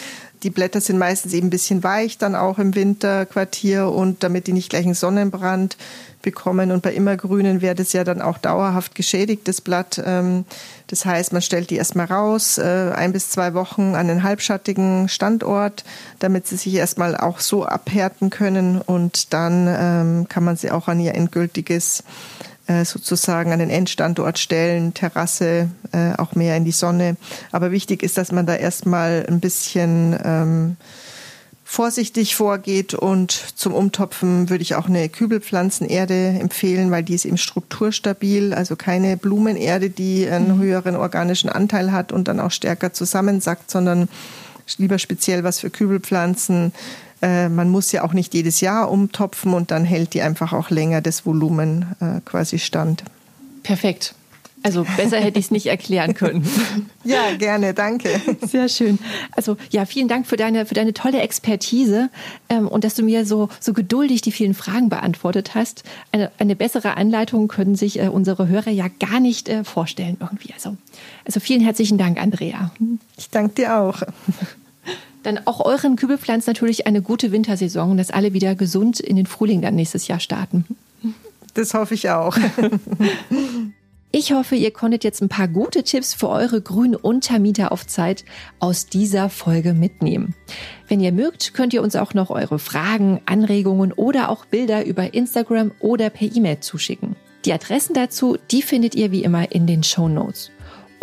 [0.43, 4.53] Die Blätter sind meistens eben ein bisschen weich, dann auch im Winterquartier und damit die
[4.53, 5.77] nicht gleich einen Sonnenbrand
[6.21, 6.71] bekommen.
[6.71, 10.01] Und bei Immergrünen wäre das ja dann auch dauerhaft geschädigt, das Blatt.
[10.05, 10.45] Ähm,
[10.87, 15.07] das heißt, man stellt die erstmal raus, äh, ein bis zwei Wochen an einen halbschattigen
[15.07, 15.83] Standort,
[16.19, 18.81] damit sie sich erstmal auch so abhärten können.
[18.81, 22.03] Und dann ähm, kann man sie auch an ihr endgültiges
[22.83, 27.17] sozusagen an den Endstandort stellen, Terrasse, äh, auch mehr in die Sonne.
[27.51, 30.77] Aber wichtig ist, dass man da erstmal ein bisschen ähm,
[31.67, 37.37] vorsichtig vorgeht und zum Umtopfen würde ich auch eine Kübelpflanzenerde empfehlen, weil die ist eben
[37.37, 40.61] strukturstabil, also keine Blumenerde, die einen mhm.
[40.61, 44.07] höheren organischen Anteil hat und dann auch stärker zusammensackt, sondern
[44.77, 46.71] lieber speziell was für Kübelpflanzen,
[47.25, 50.69] äh, man muss ja auch nicht jedes Jahr umtopfen und dann hält die einfach auch
[50.69, 53.03] länger das Volumen äh, quasi stand.
[53.63, 54.13] Perfekt.
[54.61, 56.47] Also besser hätte ich es nicht erklären können.
[57.07, 58.19] Ja, gerne, danke.
[58.41, 58.97] Sehr schön.
[59.33, 62.09] Also ja, vielen Dank für deine, für deine tolle Expertise
[62.49, 65.83] ähm, und dass du mir so, so geduldig die vielen Fragen beantwortet hast.
[66.11, 70.51] Eine, eine bessere Anleitung können sich äh, unsere Hörer ja gar nicht äh, vorstellen irgendwie.
[70.53, 70.77] Also,
[71.25, 72.71] also vielen herzlichen Dank, Andrea.
[73.17, 74.01] Ich danke dir auch
[75.25, 79.61] dann auch euren Kübelpflanzen natürlich eine gute Wintersaison, dass alle wieder gesund in den Frühling
[79.61, 80.65] dann nächstes Jahr starten.
[81.53, 82.37] Das hoffe ich auch.
[84.17, 88.23] Ich hoffe, ihr konntet jetzt ein paar gute Tipps für eure grünen Untermieter auf Zeit
[88.59, 90.33] aus dieser Folge mitnehmen.
[90.87, 95.13] Wenn ihr mögt, könnt ihr uns auch noch eure Fragen, Anregungen oder auch Bilder über
[95.13, 97.17] Instagram oder per E-Mail zuschicken.
[97.43, 100.49] Die Adressen dazu, die findet ihr wie immer in den Show Notes.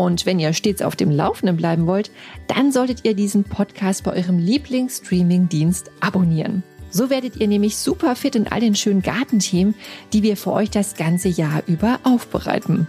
[0.02, 2.10] Und wenn ihr stets auf dem Laufenden bleiben wollt,
[2.48, 6.64] dann solltet ihr diesen Podcast bei eurem Lieblingsstreaming-Dienst abonnieren.
[6.90, 9.76] So werdet ihr nämlich super fit in all den schönen Gartenthemen,
[10.12, 12.88] die wir für euch das ganze Jahr über aufbereiten.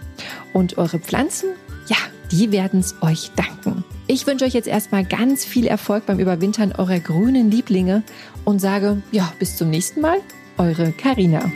[0.52, 1.50] Und eure Pflanzen,
[1.86, 1.98] ja,
[2.32, 3.84] die werden es euch danken.
[4.08, 8.02] Ich wünsche euch jetzt erstmal ganz viel Erfolg beim Überwintern eurer grünen Lieblinge
[8.44, 10.18] und sage, ja, bis zum nächsten Mal,
[10.58, 11.48] eure Karina.